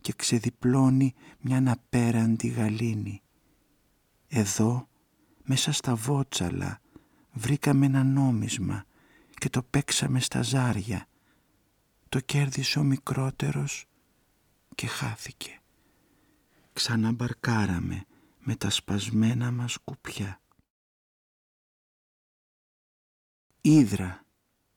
και 0.00 0.12
ξεδιπλώνει 0.16 1.14
μια 1.40 1.62
απέραντη 1.66 2.48
γαλήνη. 2.48 3.22
Εδώ, 4.28 4.88
μέσα 5.42 5.72
στα 5.72 5.94
βότσαλα, 5.94 6.80
βρήκαμε 7.32 7.86
ένα 7.86 8.04
νόμισμα 8.04 8.84
και 9.34 9.48
το 9.48 9.62
παίξαμε 9.62 10.20
στα 10.20 10.42
ζάρια. 10.42 11.06
Το 12.08 12.20
κέρδισε 12.20 12.78
ο 12.78 12.82
μικρότερος 12.82 13.89
και 14.80 14.86
χάθηκε. 14.86 15.60
Ξαναμπαρκάραμε 16.72 18.04
με 18.38 18.54
τα 18.54 18.70
σπασμένα 18.70 19.50
μας 19.50 19.78
κουπιά. 19.84 20.40
Ήδρα, 23.60 24.24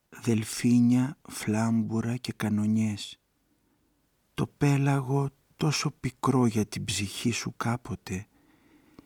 δελφίνια, 0.09 1.17
φλάμπουρα 1.29 2.17
και 2.17 2.33
κανονιές. 2.33 3.19
Το 4.33 4.47
πέλαγο 4.47 5.29
τόσο 5.57 5.91
πικρό 5.91 6.45
για 6.45 6.65
την 6.65 6.85
ψυχή 6.85 7.31
σου 7.31 7.53
κάποτε 7.57 8.27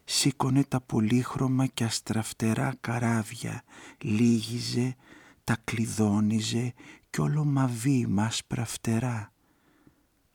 σήκωνε 0.03 0.63
τα 0.63 0.81
πολύχρωμα 0.81 1.65
και 1.65 1.83
αστραφτερά 1.83 2.75
καράβια, 2.81 3.63
λίγιζε, 3.97 4.95
τα 5.43 5.57
κλειδώνιζε 5.63 6.73
κι 7.09 7.21
όλο 7.21 7.45
μαβί 7.45 8.07
μάσπρα 8.07 8.65
φτερά. 8.65 9.31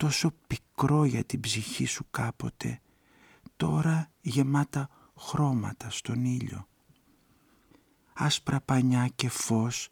Τόσο 0.03 0.33
πικρό 0.47 1.05
για 1.05 1.23
την 1.23 1.39
ψυχή 1.39 1.85
σου 1.85 2.05
κάποτε, 2.11 2.79
τώρα 3.55 4.11
γεμάτα 4.21 4.89
χρώματα 5.17 5.89
στον 5.89 6.25
ήλιο. 6.25 6.67
Άσπρα 8.13 8.61
πανιά 8.61 9.07
και 9.15 9.29
φως 9.29 9.89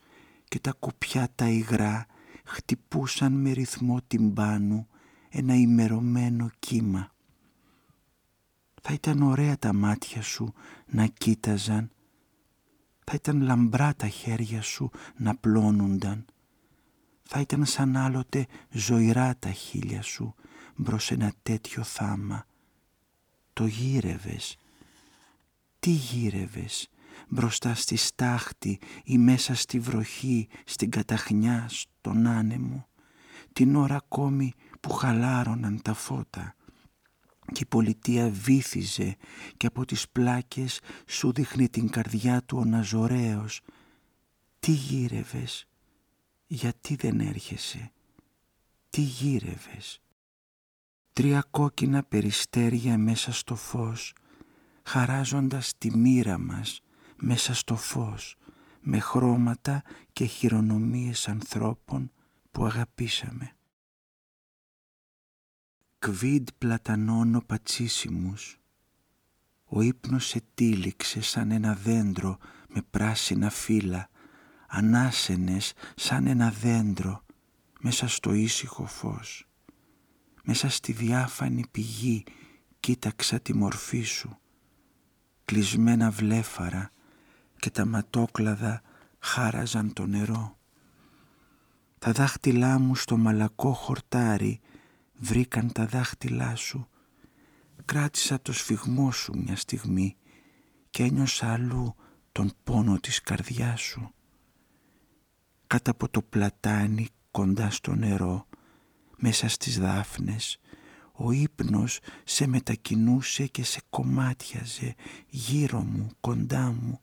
και 0.47 0.59
τα 0.59 0.71
κουπιά 0.71 1.29
τα 1.35 1.49
υγρά 1.49 2.05
χτυπούσαν 2.45 3.33
με 3.33 3.51
ρυθμό 3.51 4.01
τυμπάνου 4.07 4.87
ένα 5.29 5.55
ημερωμένο 5.55 6.49
κύμα. 6.59 7.11
Θα 8.81 8.93
ήταν 8.93 9.21
ωραία 9.21 9.57
τα 9.57 9.73
μάτια 9.73 10.21
σου 10.21 10.53
να 10.85 11.05
κοίταζαν, 11.05 11.91
θα 13.03 13.13
ήταν 13.15 13.41
λαμπρά 13.41 13.95
τα 13.95 14.07
χέρια 14.07 14.61
σου 14.61 14.89
να 15.17 15.35
πλώνονταν, 15.35 16.25
θα 17.33 17.39
ήταν 17.39 17.65
σαν 17.65 17.97
άλλοτε 17.97 18.45
ζωηρά 18.69 19.35
τα 19.39 19.51
χείλια 19.51 20.01
σου 20.01 20.35
μπρος 20.75 21.11
ένα 21.11 21.33
τέτοιο 21.43 21.83
θάμα. 21.83 22.45
Το 23.53 23.65
γύρευες. 23.65 24.57
Τι 25.79 25.89
γύρευες; 25.89 26.89
Μπροστά 27.27 27.73
στη 27.73 27.95
στάχτη 27.95 28.79
ή 29.03 29.17
μέσα 29.17 29.55
στη 29.55 29.79
βροχή, 29.79 30.47
στην 30.65 30.89
καταχνιά, 30.89 31.65
στον 31.69 32.27
άνεμο, 32.27 32.87
την 33.53 33.75
ώρα 33.75 33.95
ακόμη 33.95 34.53
που 34.79 34.89
χαλάρωναν 34.91 35.81
τα 35.81 35.93
φώτα 35.93 36.55
και 37.51 37.61
η 37.61 37.65
πολιτεία 37.65 38.29
βύθιζε 38.29 39.15
και 39.57 39.67
από 39.67 39.85
τις 39.85 40.09
πλάκες 40.09 40.79
σου 41.07 41.31
δείχνει 41.31 41.69
την 41.69 41.89
καρδιά 41.89 42.43
του 42.43 42.57
ο 42.57 42.65
Ναζωραίος. 42.65 43.61
Τι 44.59 44.71
γύρευες, 44.71 45.65
γιατί 46.53 46.95
δεν 46.95 47.19
έρχεσαι, 47.19 47.91
τι 48.89 49.01
γύρευες; 49.01 50.01
Τρία 51.13 51.45
κόκκινα 51.51 52.03
περιστέρια 52.03 52.97
μέσα 52.97 53.31
στο 53.31 53.55
φως, 53.55 54.13
χαράζοντας 54.83 55.77
τη 55.77 55.97
μοίρα 55.97 56.37
μας 56.37 56.81
μέσα 57.15 57.53
στο 57.53 57.75
φως, 57.75 58.35
με 58.81 58.99
χρώματα 58.99 59.83
και 60.13 60.25
χειρονομίες 60.25 61.27
ανθρώπων 61.27 62.11
που 62.51 62.65
αγαπήσαμε. 62.65 63.55
Κβίντ 65.99 66.47
πλατανόνο 66.57 67.41
πατσίσιμους, 67.41 68.59
ο 69.65 69.81
ύπνος 69.81 70.35
ετύλιξε 70.35 71.21
σαν 71.21 71.51
ένα 71.51 71.75
δέντρο 71.75 72.37
με 72.67 72.81
πράσινα 72.81 73.49
φύλλα, 73.49 74.09
ανάσενες 74.73 75.73
σαν 75.95 76.27
ένα 76.27 76.51
δέντρο 76.51 77.23
μέσα 77.79 78.07
στο 78.07 78.33
ήσυχο 78.33 78.85
φως. 78.85 79.47
Μέσα 80.43 80.69
στη 80.69 80.91
διάφανη 80.91 81.63
πηγή 81.71 82.23
κοίταξα 82.79 83.39
τη 83.39 83.53
μορφή 83.53 84.01
σου, 84.01 84.37
κλεισμένα 85.45 86.11
βλέφαρα 86.11 86.91
και 87.59 87.69
τα 87.69 87.85
ματόκλαδα 87.85 88.81
χάραζαν 89.19 89.93
το 89.93 90.05
νερό. 90.05 90.57
Τα 91.99 92.11
δάχτυλά 92.11 92.79
μου 92.79 92.95
στο 92.95 93.17
μαλακό 93.17 93.73
χορτάρι 93.73 94.59
βρήκαν 95.15 95.71
τα 95.71 95.85
δάχτυλά 95.85 96.55
σου. 96.55 96.87
Κράτησα 97.85 98.41
το 98.41 98.53
σφιγμό 98.53 99.11
σου 99.11 99.37
μια 99.37 99.55
στιγμή 99.55 100.15
και 100.89 101.03
ένιωσα 101.03 101.51
αλλού 101.51 101.95
τον 102.31 102.51
πόνο 102.63 102.99
της 102.99 103.21
καρδιάς 103.21 103.81
σου. 103.81 104.13
Κάτω 105.71 105.91
από 105.91 106.09
το 106.09 106.21
πλατάνι 106.21 107.07
κοντά 107.31 107.69
στο 107.69 107.95
νερό, 107.95 108.47
μέσα 109.17 109.47
στις 109.47 109.79
δάφνες, 109.79 110.59
ο 111.11 111.31
ύπνος 111.31 111.99
σε 112.23 112.47
μετακινούσε 112.47 113.47
και 113.47 113.63
σε 113.63 113.81
κομμάτιαζε 113.89 114.95
γύρω 115.29 115.79
μου, 115.79 116.09
κοντά 116.19 116.71
μου, 116.81 117.01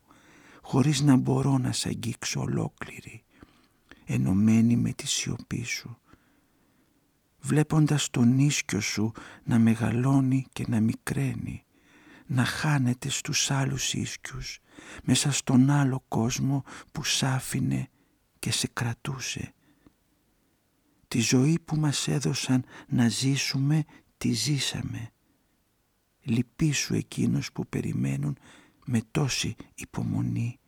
χωρίς 0.62 1.00
να 1.00 1.16
μπορώ 1.16 1.58
να 1.58 1.72
σ' 1.72 1.86
αγγίξω 1.86 2.40
ολόκληρη, 2.40 3.24
ενωμένη 4.04 4.76
με 4.76 4.92
τη 4.92 5.06
σιωπή 5.06 5.64
σου. 5.64 5.98
Βλέποντας 7.40 8.10
τον 8.10 8.38
ίσκιο 8.38 8.80
σου 8.80 9.12
να 9.44 9.58
μεγαλώνει 9.58 10.46
και 10.52 10.64
να 10.68 10.80
μικραίνει, 10.80 11.64
να 12.26 12.44
χάνεται 12.44 13.08
στους 13.08 13.50
άλλους 13.50 13.94
ίσκιους, 13.94 14.60
μέσα 15.02 15.32
στον 15.32 15.70
άλλο 15.70 16.04
κόσμο 16.08 16.64
που 16.92 17.04
σ' 17.04 17.22
άφηνε 17.22 17.88
και 18.38 18.52
σε 18.52 18.68
κρατούσε. 18.72 19.52
Τη 21.08 21.20
ζωή 21.20 21.58
που 21.64 21.76
μας 21.76 22.08
έδωσαν 22.08 22.64
να 22.88 23.08
ζήσουμε, 23.08 23.84
τη 24.18 24.32
ζήσαμε. 24.32 25.10
Λυπήσου 26.20 26.94
εκείνους 26.94 27.52
που 27.52 27.66
περιμένουν 27.66 28.38
με 28.84 29.02
τόση 29.10 29.54
υπομονή, 29.74 30.58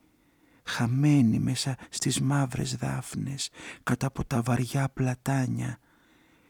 χαμένοι 0.64 1.38
μέσα 1.38 1.76
στις 1.90 2.20
μαύρες 2.20 2.76
δάφνες, 2.76 3.50
κατά 3.82 4.06
από 4.06 4.24
τα 4.24 4.42
βαριά 4.42 4.88
πλατάνια, 4.88 5.78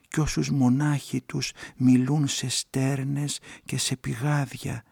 κι 0.09 0.21
όσους 0.21 0.51
μονάχοι 0.51 1.21
τους 1.21 1.53
μιλούν 1.77 2.29
σε 2.29 2.49
στέρνες 2.49 3.41
και 3.65 3.79
σε 3.79 3.97
πηγάδια 3.97 4.85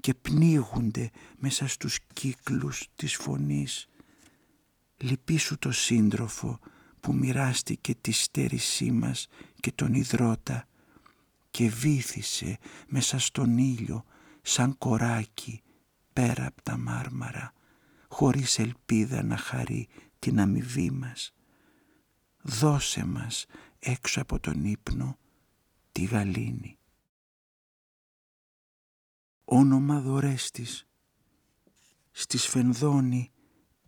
και 0.00 0.14
πνίγονται 0.14 1.10
μέσα 1.36 1.66
στους 1.66 1.98
κύκλους 2.12 2.88
της 2.94 3.16
φωνής. 3.16 3.88
Λυπήσου 5.00 5.58
το 5.58 5.72
σύντροφο 5.72 6.58
που 7.00 7.14
μοιράστηκε 7.14 7.94
τη 7.94 8.12
στέρησή 8.12 8.90
μας 8.90 9.26
και 9.60 9.72
τον 9.72 9.94
υδρότα 9.94 10.68
και 11.50 11.68
βύθισε 11.68 12.58
μέσα 12.86 13.18
στον 13.18 13.58
ήλιο 13.58 14.04
σαν 14.42 14.78
κοράκι 14.78 15.62
πέρα 16.12 16.46
από 16.46 16.62
τα 16.62 16.76
μάρμαρα, 16.76 17.52
χωρίς 18.08 18.58
ελπίδα 18.58 19.22
να 19.22 19.36
χαρεί 19.36 19.88
την 20.18 20.40
αμοιβή 20.40 20.90
μας. 20.90 21.32
δώσε 22.42 23.04
μας 23.04 23.46
έξω 23.78 24.20
από 24.20 24.40
τον 24.40 24.64
ύπνο 24.64 25.18
τη 25.92 26.04
γαλήνη. 26.04 26.78
Όνομα 29.44 30.00
δωρέστης, 30.00 30.86
στη 32.10 32.38
Σφενδόνη, 32.38 33.30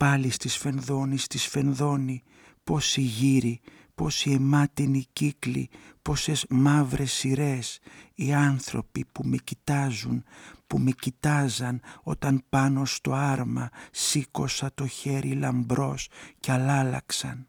πάλι 0.00 0.30
στη 0.30 0.48
Σφενδόνη, 0.48 1.18
στη 1.18 1.38
Σφενδόνη, 1.38 2.22
πόσοι 2.64 3.00
γύρι, 3.00 3.60
πόσοι 3.94 4.30
αιμάτινοι 4.30 5.06
κύκλοι, 5.12 5.68
πόσες 6.02 6.46
μαύρες 6.48 7.12
σειρές, 7.12 7.78
οι 8.14 8.32
άνθρωποι 8.32 9.04
που 9.12 9.22
με 9.24 9.36
κοιτάζουν, 9.36 10.24
που 10.66 10.78
με 10.78 10.90
κοιτάζαν 10.90 11.80
όταν 12.02 12.42
πάνω 12.48 12.84
στο 12.84 13.12
άρμα 13.12 13.68
σήκωσα 13.90 14.70
το 14.74 14.86
χέρι 14.86 15.32
λαμπρός 15.32 16.08
κι 16.40 16.50
αλάλαξαν. 16.50 17.46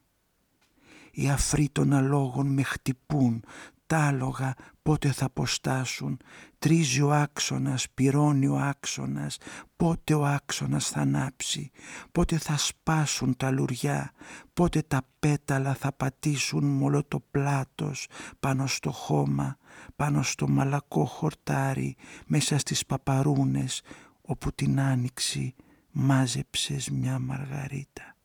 Οι 1.12 1.30
αφροί 1.30 1.70
των 1.72 1.94
αλόγων 1.94 2.48
με 2.48 2.64
χτυπούν, 2.64 3.44
τ' 3.91 3.93
άλογα 3.93 4.54
πότε 4.82 5.12
θα 5.12 5.25
αποστάσουν, 5.25 6.19
τρίζει 6.60 7.01
ο 7.01 7.13
άξονας, 7.13 7.89
πυρώνει 7.89 8.47
ο 8.47 8.58
άξονας, 8.58 9.38
πότε 9.75 10.13
ο 10.13 10.25
άξονας 10.25 10.89
θα 10.89 10.99
ανάψει, 10.99 11.71
πότε 12.12 12.38
θα 12.38 12.58
σπάσουν 12.58 13.36
τα 13.38 13.51
λουριά, 13.51 14.12
πότε 14.54 14.82
τα 14.82 15.01
πέταλα 15.19 15.73
θα 15.73 15.91
πατήσουν 15.91 16.65
μόλο 16.65 17.04
το 17.04 17.19
πλάτος 17.32 18.08
πάνω 18.39 18.67
στο 18.67 18.91
χώμα, 18.91 19.58
πάνω 19.95 20.23
στο 20.23 20.47
μαλακό 20.47 21.06
χορτάρι, 21.06 21.95
μέσα 22.25 22.58
στις 22.58 22.86
παπαρούνες, 22.86 23.82
όπου 24.21 24.54
την 24.54 24.80
άνοιξη 24.80 25.56
μάζεψες 25.91 26.89
μια 26.89 27.19
μαργαρίτα. 27.19 28.15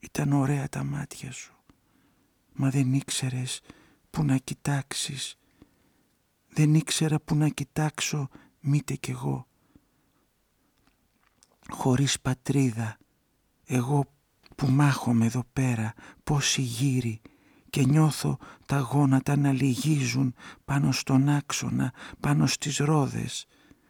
Ήταν 0.00 0.32
ωραία 0.32 0.68
τα 0.68 0.84
μάτια 0.84 1.32
σου, 1.32 1.54
μα 2.52 2.70
δεν 2.70 2.92
ήξερες 2.92 3.60
που 4.12 4.24
να 4.24 4.36
κοιτάξεις. 4.36 5.36
Δεν 6.48 6.74
ήξερα 6.74 7.20
που 7.20 7.34
να 7.34 7.48
κοιτάξω 7.48 8.28
μήτε 8.60 8.94
κι 8.94 9.10
εγώ. 9.10 9.46
Χωρίς 11.68 12.20
πατρίδα, 12.20 12.98
εγώ 13.64 14.06
που 14.56 14.66
μάχομαι 14.66 15.26
εδώ 15.26 15.44
πέρα, 15.52 15.94
πόσοι 16.24 16.62
γύρι 16.62 17.20
και 17.70 17.84
νιώθω 17.86 18.38
τα 18.66 18.78
γόνατα 18.78 19.36
να 19.36 19.52
λυγίζουν 19.52 20.34
πάνω 20.64 20.92
στον 20.92 21.28
άξονα, 21.28 21.92
πάνω 22.20 22.46
στις 22.46 22.76
ρόδες, 22.76 23.46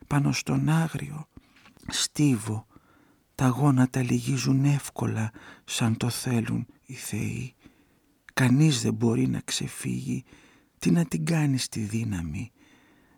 πάνω 0.07 0.33
στον 0.33 0.69
άγριο. 0.69 1.29
Στίβο, 1.89 2.67
τα 3.35 3.47
γόνατα 3.47 4.03
λυγίζουν 4.03 4.65
εύκολα 4.65 5.31
σαν 5.65 5.97
το 5.97 6.09
θέλουν 6.09 6.67
οι 6.87 6.95
θεοί. 6.95 7.55
Κανείς 8.33 8.83
δεν 8.83 8.95
μπορεί 8.95 9.29
να 9.29 9.41
ξεφύγει. 9.41 10.25
Τι 10.79 10.91
να 10.91 11.05
την 11.05 11.25
κάνεις 11.25 11.69
τη 11.69 11.81
δύναμη; 11.81 12.53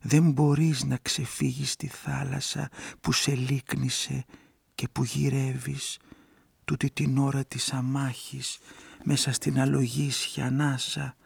Δεν 0.00 0.31
μπορείς 0.31 0.85
να 0.85 0.96
ξεφύγεις 0.96 1.70
στη 1.70 1.87
θάλασσα 1.87 2.68
που 3.00 3.12
σε 3.12 3.35
λίκνησε 3.35 4.24
και 4.74 4.88
που 4.88 5.05
γυρεύεις 5.05 5.98
τούτη 6.64 6.90
την 6.90 7.18
ώρα 7.18 7.44
της 7.44 7.72
αμάχης 7.72 8.59
μέσα 9.05 9.33
στην 9.33 9.61
αλογίσια 9.61 10.46
ανάσα 10.46 11.16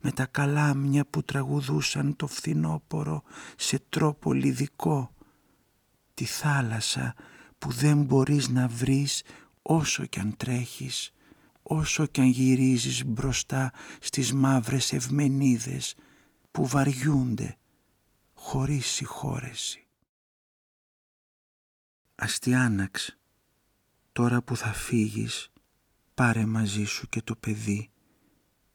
με 0.00 0.10
τα 0.12 0.26
καλάμια 0.26 1.06
που 1.06 1.22
τραγουδούσαν 1.22 2.16
το 2.16 2.26
φθινόπορο 2.26 3.22
σε 3.56 3.78
τρόπο 3.88 4.32
λιδικό 4.32 5.14
τη 6.14 6.24
θάλασσα 6.24 7.14
που 7.58 7.70
δεν 7.70 8.02
μπορείς 8.02 8.48
να 8.48 8.68
βρεις 8.68 9.22
όσο 9.62 10.06
κι 10.06 10.20
αν 10.20 10.36
τρέχεις 10.36 11.12
όσο 11.72 12.06
κι 12.06 12.20
αν 12.20 12.26
γυρίζεις 12.26 13.04
μπροστά 13.04 13.72
στις 14.00 14.32
μαύρες 14.32 14.92
ευμενίδες 14.92 15.94
που 16.50 16.66
βαριούνται 16.66 17.56
χωρίς 18.34 18.86
συγχώρεση. 18.86 19.86
Αστιάναξ, 22.14 23.18
τώρα 24.12 24.42
που 24.42 24.56
θα 24.56 24.72
φύγεις, 24.72 25.50
πάρε 26.14 26.46
μαζί 26.46 26.84
σου 26.84 27.08
και 27.08 27.22
το 27.22 27.36
παιδί 27.36 27.90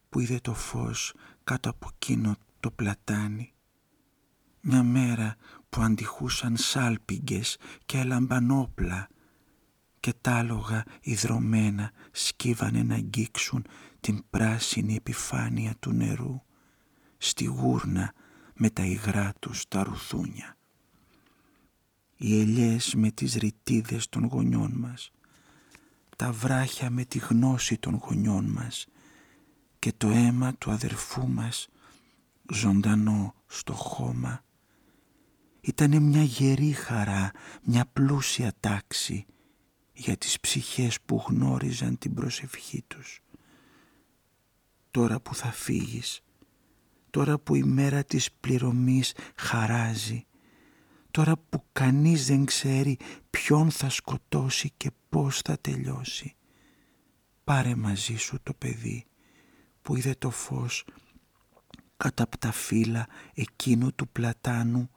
που 0.10 0.20
είδε 0.20 0.40
το 0.40 0.54
φως 0.54 1.14
κάτω 1.44 1.70
από 1.70 1.90
εκείνο 1.94 2.36
το 2.60 2.72
πλατάνι. 2.72 3.54
Μια 4.62 4.84
μέρα 4.84 5.36
που 5.70 5.82
αντιχούσαν 5.82 6.58
σάλπιγγες 6.58 7.58
και 7.86 7.98
έλαμπαν 7.98 8.52
και 10.08 10.14
τ' 10.22 10.28
άλογα 10.28 10.84
ιδρωμένα 11.02 11.92
σκύβανε 12.12 12.84
να 12.84 12.96
αγγίξουν 12.96 13.66
την 14.00 14.24
πράσινη 14.30 14.96
επιφάνεια 14.96 15.76
του 15.80 15.92
νερού 15.92 16.42
στη 17.18 17.46
γούρνα 17.46 18.14
με 18.54 18.70
τα 18.70 18.84
υγρά 18.86 19.34
τους 19.40 19.68
τα 19.68 19.84
ρουθούνια. 19.84 20.58
Οι 22.18 22.40
ελιές 22.40 22.94
με 22.96 23.12
τις 23.12 23.34
ρητίδες 23.34 24.10
των 24.10 24.26
γονιών 24.26 24.72
μας, 24.72 25.12
τα 26.16 26.32
βράχια 26.32 26.90
με 26.90 27.06
τη 27.06 27.18
γνώση 27.18 27.78
των 27.78 28.00
γονιών 28.04 28.46
μας 28.46 28.88
και 29.80 29.94
το 29.98 30.10
αίμα 30.10 30.54
του 30.54 30.72
αδερφού 30.72 31.28
μας 31.28 31.68
ζωντανό 32.54 33.36
στο 33.48 33.74
χώμα. 33.74 34.44
Ήτανε 35.62 36.00
μια 36.00 36.24
γερή 36.24 36.72
χαρά, 36.72 37.32
μια 37.64 37.86
πλούσια 37.94 38.54
τάξη 38.60 39.26
για 40.00 40.18
τις 40.18 40.40
ψυχές 40.40 41.02
που 41.02 41.24
γνώριζαν 41.28 41.98
την 41.98 42.14
προσευχή 42.14 42.84
τους. 42.88 43.22
Τώρα 44.92 45.20
που 45.20 45.36
θα 45.36 45.52
φύγεις, 45.52 46.22
τώρα 47.10 47.40
που 47.40 47.56
η 47.56 47.64
μέρα 47.64 48.04
της 48.04 48.32
πληρωμής 48.32 49.14
χαράζει, 49.36 50.26
τώρα 51.12 51.38
που 51.50 51.64
κανείς 51.72 52.26
δεν 52.26 52.46
ξέρει 52.46 52.98
ποιον 53.30 53.72
θα 53.72 53.90
σκοτώσει 53.90 54.72
και 54.78 54.92
πώς 55.10 55.40
θα 55.42 55.58
τελειώσει, 55.58 56.36
πάρε 57.44 57.76
μαζί 57.76 58.16
σου 58.16 58.40
το 58.44 58.54
παιδί 58.54 59.06
που 59.82 59.96
είδε 59.96 60.16
το 60.18 60.30
φως 60.30 60.86
κάτω 61.98 62.24
από 62.24 62.38
τα 62.38 62.52
φύλλα 62.52 63.08
εκείνου 63.34 63.94
του 63.94 64.08
πλατάνου 64.08 64.90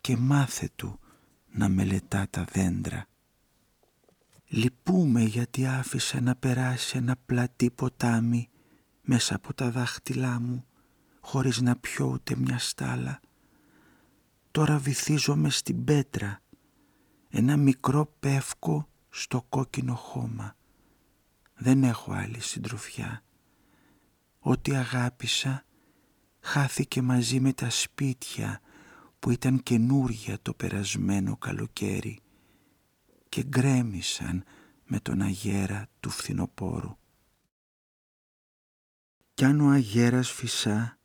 και 0.00 0.16
μάθε 0.16 0.70
του 0.76 0.98
να 1.50 1.68
μελετά 1.68 2.26
τα 2.30 2.44
δέντρα 2.52 3.06
Λυπούμε 4.54 5.22
γιατί 5.22 5.66
άφησα 5.66 6.20
να 6.20 6.36
περάσει 6.36 6.96
ένα 6.96 7.16
πλατή 7.26 7.70
ποτάμι 7.70 8.48
μέσα 9.02 9.34
από 9.34 9.54
τα 9.54 9.70
δάχτυλά 9.70 10.40
μου 10.40 10.64
χωρίς 11.20 11.60
να 11.60 11.76
πιω 11.76 12.06
ούτε 12.06 12.36
μια 12.36 12.58
στάλα. 12.58 13.20
Τώρα 14.50 14.78
βυθίζομαι 14.78 15.50
στην 15.50 15.84
πέτρα, 15.84 16.40
ένα 17.28 17.56
μικρό 17.56 18.14
πεύκο 18.20 18.88
στο 19.08 19.42
κόκκινο 19.48 19.94
χώμα. 19.94 20.56
Δεν 21.54 21.82
έχω 21.82 22.12
άλλη 22.12 22.40
συντροφιά. 22.40 23.22
Ό,τι 24.38 24.74
αγάπησα 24.74 25.64
χάθηκε 26.40 27.02
μαζί 27.02 27.40
με 27.40 27.52
τα 27.52 27.70
σπίτια 27.70 28.60
που 29.18 29.30
ήταν 29.30 29.62
καινούρια 29.62 30.38
το 30.42 30.54
περασμένο 30.54 31.36
καλοκαίρι 31.36 32.22
και 33.32 33.44
γκρέμισαν 33.44 34.44
με 34.84 35.00
τον 35.00 35.20
αγέρα 35.20 35.88
του 36.00 36.10
φθινοπόρου. 36.10 36.96
Κι 39.34 39.44
αν 39.44 39.60
ο 39.60 39.68
αγέρας 39.68 40.30
φυσά 40.30 40.98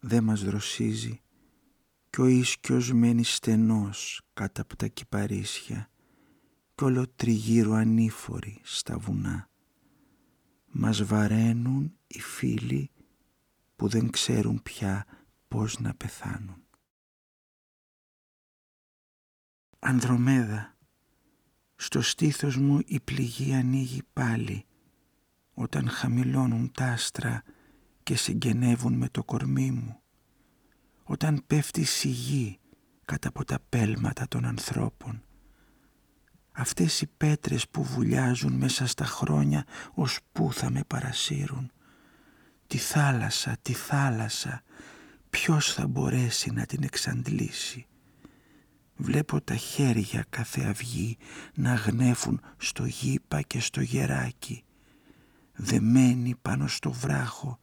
δε 0.00 0.20
μας 0.20 0.44
δροσίζει 0.44 1.22
κι 2.10 2.20
ο 2.20 2.26
ίσκιος 2.26 2.92
μένει 2.92 3.24
στενός 3.24 4.22
κάτω 4.32 4.62
από 4.62 4.76
τα 4.76 4.86
κυπαρίσια 4.86 5.90
κι 6.74 6.84
όλο 6.84 7.08
τριγύρω 7.08 7.72
ανήφοροι 7.72 8.60
στα 8.62 8.98
βουνά. 8.98 9.50
Μας 10.66 11.04
βαραίνουν 11.04 11.98
οι 12.06 12.20
φίλοι 12.20 12.90
που 13.76 13.88
δεν 13.88 14.10
ξέρουν 14.10 14.62
πια 14.62 15.06
πώς 15.48 15.78
να 15.78 15.94
πεθάνουν. 15.94 16.66
Ανδρομέδα 19.78 20.73
στο 21.76 22.00
στήθος 22.00 22.56
μου 22.56 22.80
η 22.84 23.00
πληγή 23.00 23.54
ανοίγει 23.54 24.02
πάλι 24.12 24.64
όταν 25.54 25.88
χαμηλώνουν 25.88 26.70
τα 26.72 26.84
άστρα 26.84 27.42
και 28.02 28.16
συγγενεύουν 28.16 28.92
με 28.92 29.08
το 29.08 29.24
κορμί 29.24 29.70
μου. 29.70 29.98
Όταν 31.02 31.42
πέφτει 31.46 31.84
σιγή 31.84 32.58
κατά 33.04 33.28
από 33.28 33.44
τα 33.44 33.58
πέλματα 33.68 34.28
των 34.28 34.44
ανθρώπων. 34.44 35.22
Αυτές 36.52 37.00
οι 37.00 37.06
πέτρες 37.06 37.68
που 37.68 37.82
βουλιάζουν 37.82 38.52
μέσα 38.52 38.86
στα 38.86 39.04
χρόνια 39.04 39.64
ως 39.94 40.18
πού 40.32 40.52
θα 40.52 40.70
με 40.70 40.80
παρασύρουν. 40.86 41.70
Τη 42.66 42.78
θάλασσα, 42.78 43.56
τη 43.62 43.72
θάλασσα, 43.72 44.62
ποιος 45.30 45.72
θα 45.72 45.86
μπορέσει 45.86 46.50
να 46.50 46.66
την 46.66 46.82
εξαντλήσει; 46.82 47.86
Βλέπω 48.96 49.40
τα 49.40 49.56
χέρια 49.56 50.24
κάθε 50.30 50.62
αυγή 50.62 51.16
να 51.54 51.74
γνέφουν 51.74 52.40
στο 52.56 52.84
γήπα 52.84 53.42
και 53.42 53.60
στο 53.60 53.80
γεράκι. 53.80 54.64
δεμένη 55.52 56.34
πάνω 56.42 56.66
στο 56.66 56.92
βράχο 56.92 57.58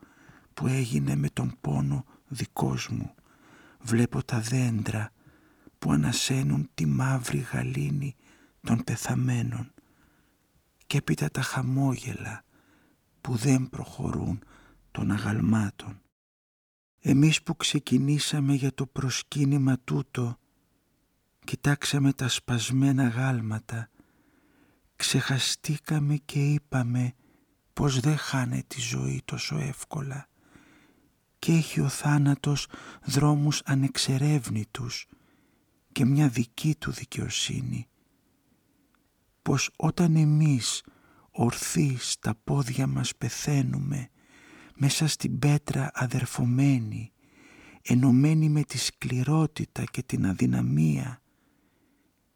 που 0.54 0.67
έγινε 0.67 1.15
με 1.15 1.30
τον 1.30 1.58
πόνο 1.62 2.06
δικός 2.28 2.89
μου. 2.89 3.15
Βλέπω 3.80 4.24
τα 4.24 4.39
δέντρα 4.39 5.12
που 5.80 5.91
ανασένουν 5.91 6.70
τη 6.74 6.86
μαύρη 6.86 7.38
γαλήνη 7.38 8.15
των 8.62 8.84
πεθαμένων 8.84 9.74
και 10.88 10.98
έπειτα 10.98 11.30
τα 11.30 11.41
χαμόγελα 11.41 12.44
που 13.22 13.36
δεν 13.36 13.70
προχωρούν 13.70 14.44
των 14.91 15.12
αγαλμάτων. 15.12 16.02
Εμείς 17.00 17.44
που 17.44 17.56
ξεκινήσαμε 17.56 18.54
για 18.54 18.74
το 18.74 18.86
προσκύνημα 18.86 19.80
τούτο, 19.84 20.38
κοιτάξαμε 21.45 22.13
τα 22.13 22.27
σπασμένα 22.27 23.08
γάλματα, 23.08 23.89
ξεχαστήκαμε 24.95 26.15
και 26.15 26.39
είπαμε 26.39 27.13
πως 27.73 27.99
δεν 27.99 28.17
χάνε 28.17 28.63
τη 28.67 28.80
ζωή 28.80 29.21
τόσο 29.25 29.58
εύκολα 29.58 30.27
και 31.39 31.51
έχει 31.51 31.80
ο 31.80 31.88
θάνατος 31.88 32.67
δρόμους 33.04 33.62
ανεξερεύνητους 33.65 35.08
και 35.91 36.06
μια 36.06 36.27
δική 36.27 36.75
του 36.75 36.91
δικαιοσύνη. 36.91 37.88
Πως 39.41 39.69
όταν 39.75 40.15
εμείς 40.15 40.84
ορθοί 41.32 41.97
στα 41.99 42.36
πόδια 42.43 42.88
μας 42.88 43.15
πεθαίνουμε 43.15 44.10
μέσα 44.75 45.08
στην 45.08 45.39
πέτρα 45.39 45.91
αδερφωμένη, 45.93 47.12
ενωμένη 47.82 48.49
με 48.49 48.63
τη 48.63 48.77
σκληρότητα 48.77 49.84
και 49.84 50.04
την 50.04 50.25
αδυναμία. 50.25 51.20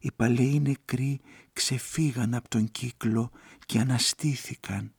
Οι 0.06 0.12
παλαιοί 0.16 0.60
νεκροί 0.60 1.20
ξεφύγαν 1.52 2.34
από 2.34 2.48
τον 2.48 2.70
κύκλο 2.70 3.30
και 3.66 3.78
αναστήθηκαν 3.78 4.94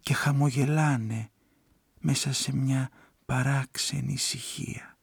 και 0.00 0.14
χαμογελάνε 0.14 1.30
μέσα 2.00 2.32
σε 2.32 2.56
μια 2.56 2.90
παράξενη 3.24 4.12
ησυχία. 4.12 4.98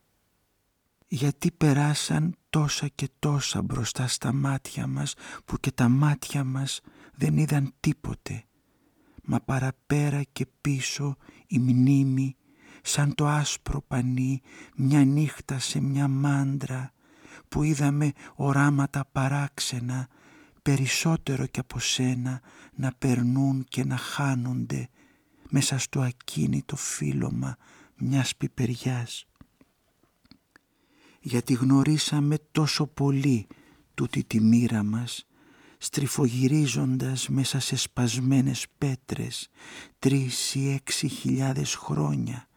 Γιατί 1.08 1.52
περάσαν 1.52 2.36
τόσα 2.50 2.88
και 2.88 3.10
τόσα 3.20 3.62
μπροστά 3.62 4.08
στα 4.08 4.34
μάτια 4.34 4.88
μας 4.88 5.14
που 5.46 5.58
και 5.58 5.72
τα 5.72 5.90
μάτια 5.90 6.44
μας 6.44 6.82
δεν 7.14 7.38
είδαν 7.38 7.74
τίποτε 7.80 8.44
μα 9.24 9.40
παραπέρα 9.40 10.24
και 10.24 10.48
πίσω 10.62 11.18
η 11.48 11.60
μνήμη 11.60 12.36
σαν 12.82 13.16
το 13.16 13.28
άσπρο 13.28 13.82
πανί 13.88 14.42
μια 14.76 15.06
νύχτα 15.06 15.60
σε 15.60 15.82
μια 15.82 16.08
μάντρα 16.08 16.94
που 17.52 17.64
είδαμε 17.64 18.12
οράματα 18.36 19.06
παράξενα 19.12 20.08
περισσότερο 20.62 21.46
κι 21.46 21.60
από 21.60 21.80
σένα 21.80 22.42
να 22.76 22.92
περνούν 22.98 23.66
και 23.70 23.86
να 23.86 23.98
χάνονται 23.98 24.90
μέσα 25.50 25.78
στο 25.78 26.02
ακίνητο 26.02 26.76
φύλλωμα 26.76 27.58
μιας 27.96 28.36
πιπεριάς. 28.36 29.26
Γιατί 31.22 31.54
γνωρίσαμε 31.54 32.38
τόσο 32.52 32.88
πολύ 32.88 33.48
τούτη 33.94 34.24
τη 34.24 34.42
μοίρα 34.42 34.84
μας 34.84 35.26
στριφογυρίζοντας 35.78 37.30
μέσα 37.30 37.60
σε 37.60 37.76
σπασμένες 37.76 38.66
πέτρες 38.78 39.50
τρεις 40.00 40.56
ή 40.56 40.72
έξι 40.72 41.08
χιλιάδες 41.08 41.76
χρόνια 41.76 42.48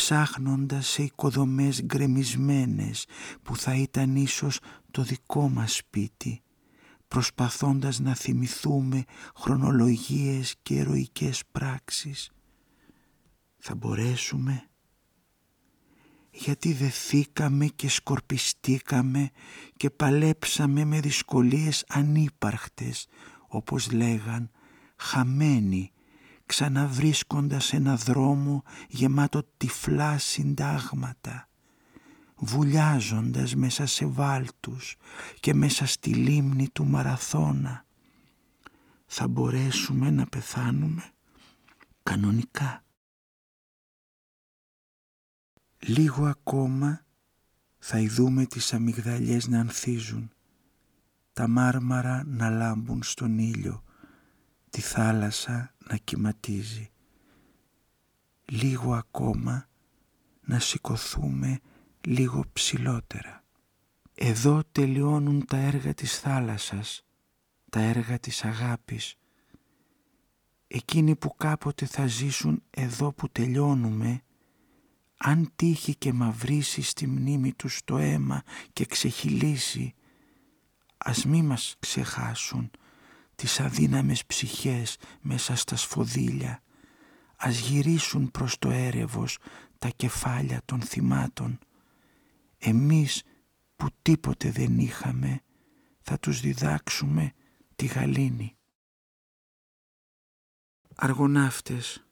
ψάχνοντας 0.00 0.86
σε 0.86 1.02
οικοδομές 1.02 1.82
γκρεμισμένες 1.82 3.06
που 3.42 3.56
θα 3.56 3.74
ήταν 3.74 4.16
ίσως 4.16 4.60
το 4.90 5.02
δικό 5.02 5.48
μας 5.48 5.74
σπίτι 5.74 6.42
προσπαθώντας 7.08 7.98
να 8.00 8.14
θυμηθούμε 8.14 9.04
χρονολογίες 9.36 10.54
και 10.62 10.78
ερωικές 10.78 11.42
πράξεις. 11.52 12.30
Θα 13.58 13.74
μπορέσουμε; 13.74 14.68
Γιατί 16.30 16.72
δεθήκαμε 16.72 17.66
και 17.66 17.88
σκορπιστήκαμε 17.88 19.30
και 19.76 19.90
παλέψαμε 19.90 20.84
με 20.84 21.00
δυσκολίες 21.00 21.84
ανύπαρκτες, 21.88 23.06
όπως 23.48 23.90
λέγαν, 23.92 24.50
χαμένοι, 24.96 25.92
ξαναβρίσκοντας 26.50 27.72
ένα 27.72 27.96
δρόμο 27.96 28.62
γεμάτο 28.88 29.42
τυφλά 29.56 30.18
συντάγματα, 30.18 31.48
βουλιάζοντας 32.36 33.54
μέσα 33.54 33.86
σε 33.86 34.06
βάλτους 34.06 34.96
και 35.40 35.54
μέσα 35.54 35.86
στη 35.86 36.14
λίμνη 36.14 36.68
του 36.68 36.86
Μαραθώνα. 36.86 37.84
Θα 39.06 39.28
μπορέσουμε 39.28 40.10
να 40.10 40.26
πεθάνουμε 40.26 41.10
κανονικά. 42.02 42.84
Λίγο 45.78 46.26
ακόμα 46.26 47.04
θα 47.78 47.98
ειδούμε 47.98 48.46
τις 48.46 48.72
αμυγδαλιές 48.72 49.48
να 49.48 49.60
ανθίζουν, 49.60 50.30
τα 51.32 51.48
μάρμαρα 51.48 52.24
να 52.26 52.50
λάμπουν 52.50 53.02
στον 53.02 53.38
ήλιο, 53.38 53.82
τη 54.70 54.80
θάλασσα 54.80 55.74
να 55.90 55.96
κυματίζει. 55.96 56.90
Λίγο 58.44 58.94
ακόμα 58.94 59.68
να 60.40 60.58
σηκωθούμε 60.58 61.60
λίγο 62.00 62.44
ψηλότερα. 62.52 63.44
Εδώ 64.14 64.62
τελειώνουν 64.72 65.44
τα 65.44 65.56
έργα 65.56 65.94
της 65.94 66.18
θάλασσας, 66.18 67.06
τα 67.70 67.80
έργα 67.80 68.18
της 68.18 68.44
αγάπης. 68.44 69.16
Εκείνοι 70.66 71.16
που 71.16 71.34
κάποτε 71.36 71.86
θα 71.86 72.06
ζήσουν 72.06 72.62
εδώ 72.70 73.12
που 73.12 73.28
τελειώνουμε, 73.28 74.22
αν 75.16 75.52
τύχει 75.56 75.94
και 75.94 76.12
μαυρίσει 76.12 76.82
στη 76.82 77.06
μνήμη 77.06 77.52
τους 77.52 77.80
το 77.84 77.98
αίμα 77.98 78.42
και 78.72 78.86
ξεχυλήσει, 78.86 79.94
ας 80.96 81.24
μη 81.24 81.42
μας 81.42 81.76
ξεχάσουν 81.78 82.70
τις 83.40 83.60
αδύναμες 83.60 84.26
ψυχές 84.26 84.96
μέσα 85.20 85.54
στα 85.56 85.76
σφοδίλια, 85.76 86.62
ας 87.36 87.58
γυρίσουν 87.58 88.30
προς 88.30 88.58
το 88.58 88.70
έρευος 88.70 89.38
τα 89.78 89.88
κεφάλια 89.88 90.62
των 90.64 90.80
θυμάτων. 90.80 91.58
Εμείς 92.58 93.22
που 93.76 93.88
τίποτε 94.02 94.50
δεν 94.50 94.78
είχαμε, 94.78 95.40
θα 96.00 96.18
τους 96.18 96.40
διδάξουμε 96.40 97.32
τη 97.76 97.86
γαλήνη. 97.86 98.56
Αργοναύτες 100.96 102.06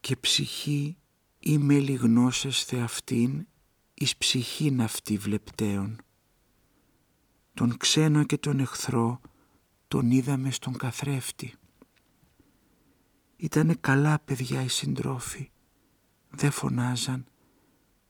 και 0.00 0.16
ψυχή 0.16 0.98
είμαι 1.38 1.78
λιγνώσες 1.78 2.64
θεαυτήν 2.64 3.46
εις 3.94 4.16
ψυχήν 4.16 4.82
αυτή 4.82 5.16
βλεπτέων. 5.16 6.00
Τον 7.54 7.76
ξένο 7.76 8.24
και 8.24 8.38
τον 8.38 8.60
εχθρό 8.60 9.20
τον 9.88 10.10
είδαμε 10.10 10.50
στον 10.50 10.76
καθρέφτη. 10.76 11.54
Ήτανε 13.36 13.74
καλά 13.74 14.18
παιδιά 14.18 14.62
οι 14.62 14.68
συντρόφοι, 14.68 15.50
δεν 16.30 16.50
φωνάζαν 16.50 17.24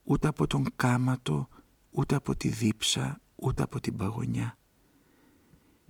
ούτε 0.02 0.28
από 0.28 0.46
τον 0.46 0.66
κάματο, 0.76 1.48
ούτε 1.90 2.14
από 2.14 2.36
τη 2.36 2.48
δίψα, 2.48 3.20
ούτε 3.34 3.62
από 3.62 3.80
την 3.80 3.96
παγωνιά. 3.96 4.58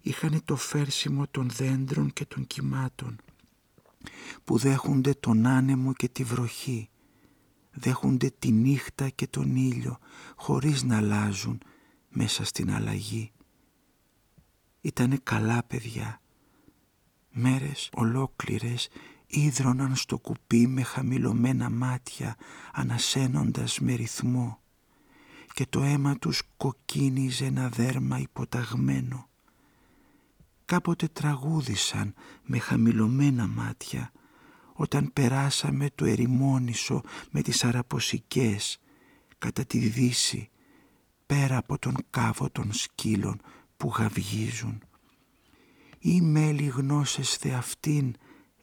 Είχανε 0.01 0.41
το 0.45 0.57
φέρσιμο 0.57 1.27
των 1.31 1.51
δέντρων 1.51 2.13
και 2.13 2.25
των 2.25 2.47
κυμάτων 2.47 3.17
που 4.45 4.59
δέχονται 4.59 5.15
τον 5.15 5.47
άνεμο 5.47 5.93
και 5.93 6.09
τη 6.09 6.25
βροχή 6.25 6.91
δέχονται 7.77 8.31
τη 8.39 8.51
νύχτα 8.51 9.09
και 9.09 9.27
τον 9.27 9.57
ήλιο 9.57 9.99
χωρίς 10.37 10.83
να 10.83 10.97
αλλάζουν 10.97 11.61
μέσα 12.09 12.45
στην 12.45 12.71
αλλαγή. 12.71 13.31
Ήτανε 14.87 15.19
καλά 15.23 15.63
παιδιά. 15.67 16.21
Μέρες 17.31 17.91
ολόκληρες 17.93 18.89
ίδρωναν 19.27 19.97
στο 19.97 20.19
κουπί 20.19 20.67
με 20.67 20.83
χαμηλωμένα 20.83 21.71
μάτια 21.71 22.37
ανασένοντας 22.73 23.79
με 23.79 23.95
ρυθμό 23.95 24.61
και 25.55 25.67
το 25.71 25.83
αίμα 25.83 26.19
τους 26.19 26.43
κοκκίνιζε 26.57 27.45
ένα 27.45 27.69
δέρμα 27.69 28.19
υποταγμένο. 28.19 29.29
Κάποτε 30.65 31.09
τραγούδησαν 31.09 32.15
με 32.43 32.59
χαμηλωμένα 32.59 33.47
μάτια 33.47 34.13
όταν 34.73 35.13
περάσαμε 35.13 35.89
το 35.95 36.05
ερημόνησο 36.05 37.03
με 37.31 37.43
τις 37.43 37.65
αραποσικές 37.65 38.81
κατά 39.39 39.65
τη 39.65 39.79
δύση 39.79 40.51
πέρα 41.27 41.57
από 41.57 41.79
τον 41.79 41.97
κάβο 42.11 42.51
των 42.51 42.73
σκύλων 42.73 43.41
που 43.77 43.89
γαυγίζουν. 43.89 44.83
Οι 45.99 46.21
μέλη 46.21 46.67
γνώσες 46.67 47.37
θεαυτήν 47.37 48.15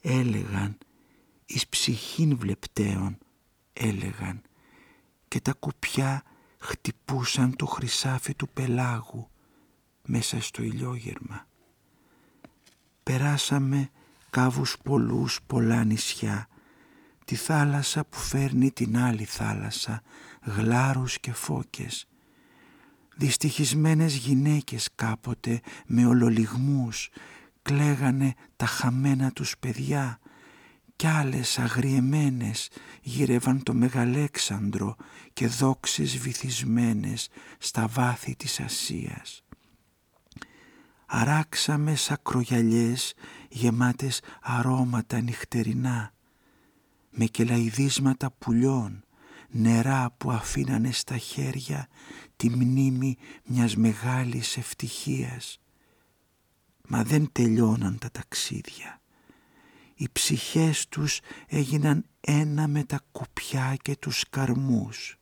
έλεγαν, 0.01 0.77
εις 1.45 1.67
ψυχήν 1.67 2.37
βλεπτέων 2.37 3.17
έλεγαν 3.73 4.41
και 5.27 5.39
τα 5.41 5.53
κουπιά 5.53 6.23
χτυπούσαν 6.59 7.55
το 7.55 7.65
χρυσάφι 7.65 8.35
του 8.35 8.49
πελάγου 8.49 9.29
μέσα 10.05 10.41
στο 10.41 10.63
ηλιόγερμα. 10.63 11.47
Περάσαμε 13.03 13.89
κάβους 14.29 14.77
πολλούς 14.83 15.39
πολλά 15.47 15.83
νησιά, 15.83 16.47
τη 17.25 17.35
θάλασσα 17.35 18.05
που 18.05 18.17
φέρνει 18.17 18.71
την 18.71 18.97
άλλη 18.97 19.25
θάλασσα, 19.25 20.01
γλάρους 20.41 21.19
και 21.19 21.33
φώκες. 21.33 22.07
Δυστυχισμένες 23.15 24.15
γυναίκες 24.15 24.89
κάποτε 24.95 25.61
με 25.85 26.05
ολολιγμούς 26.05 27.09
κλαίγανε 27.61 28.33
τα 28.55 28.65
χαμένα 28.65 29.31
τους 29.31 29.57
παιδιά 29.57 30.19
κι 30.95 31.07
άλλες 31.07 31.59
αγριεμένες 31.59 32.69
γύρευαν 33.01 33.63
το 33.63 33.73
Μεγαλέξανδρο 33.73 34.95
και 35.33 35.47
δόξες 35.47 36.17
βυθισμένες 36.17 37.29
στα 37.57 37.87
βάθη 37.87 38.35
της 38.35 38.59
Ασίας. 38.59 39.43
Αράξαμε 41.05 41.95
σακρογιαλιές 41.95 43.13
γεμάτες 43.49 44.21
αρώματα 44.41 45.21
νυχτερινά 45.21 46.13
με 47.09 47.25
κελαϊδίσματα 47.25 48.31
πουλιών, 48.31 49.02
νερά 49.53 50.15
που 50.17 50.31
αφήνανε 50.31 50.91
στα 50.91 51.17
χέρια 51.17 51.87
τη 52.35 52.49
μνήμη 52.49 53.17
μιας 53.45 53.75
μεγάλης 53.75 54.57
ευτυχίας. 54.57 55.61
Μα 56.87 57.03
δεν 57.03 57.29
τελειώναν 57.31 57.97
τα 57.97 58.11
ταξίδια. 58.11 59.01
Οι 59.95 60.07
ψυχές 60.11 60.87
τους 60.87 61.19
έγιναν 61.47 62.05
ένα 62.19 62.67
με 62.67 62.83
τα 62.83 63.01
κουπιά 63.11 63.75
και 63.81 63.95
τους 63.95 64.29
καρμούς. 64.29 65.17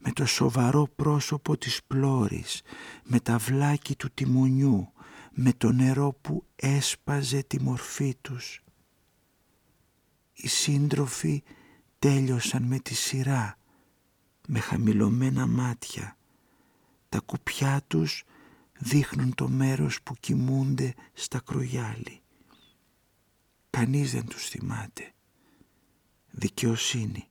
Με 0.00 0.12
το 0.12 0.26
σοβαρό 0.26 0.88
πρόσωπο 0.96 1.56
της 1.58 1.80
πλώρης, 1.86 2.62
με 3.02 3.20
τα 3.20 3.38
βλάκι 3.38 3.96
του 3.96 4.10
τιμονιού, 4.14 4.92
με 5.32 5.52
το 5.52 5.72
νερό 5.72 6.18
που 6.20 6.46
έσπαζε 6.56 7.42
τη 7.42 7.60
μορφή 7.60 8.14
τους. 8.20 8.62
Οι 10.32 10.48
σύντροφοι 10.48 11.42
τέλειωσαν 11.98 12.62
με 12.62 12.78
τη 12.78 12.94
σειρά, 12.94 13.58
με 14.46 14.58
χαμηλωμένα 14.58 15.46
μάτια. 15.46 16.16
Τα 17.08 17.20
κουπιά 17.20 17.82
τους 17.86 18.24
δείχνουν 18.78 19.34
το 19.34 19.48
μέρος 19.48 20.02
που 20.02 20.14
κοιμούνται 20.20 20.94
στα 21.12 21.40
κρογιάλι. 21.40 22.20
Κανείς 23.70 24.12
δεν 24.12 24.26
τους 24.26 24.48
θυμάται. 24.48 25.12
Δικαιοσύνη. 26.30 27.28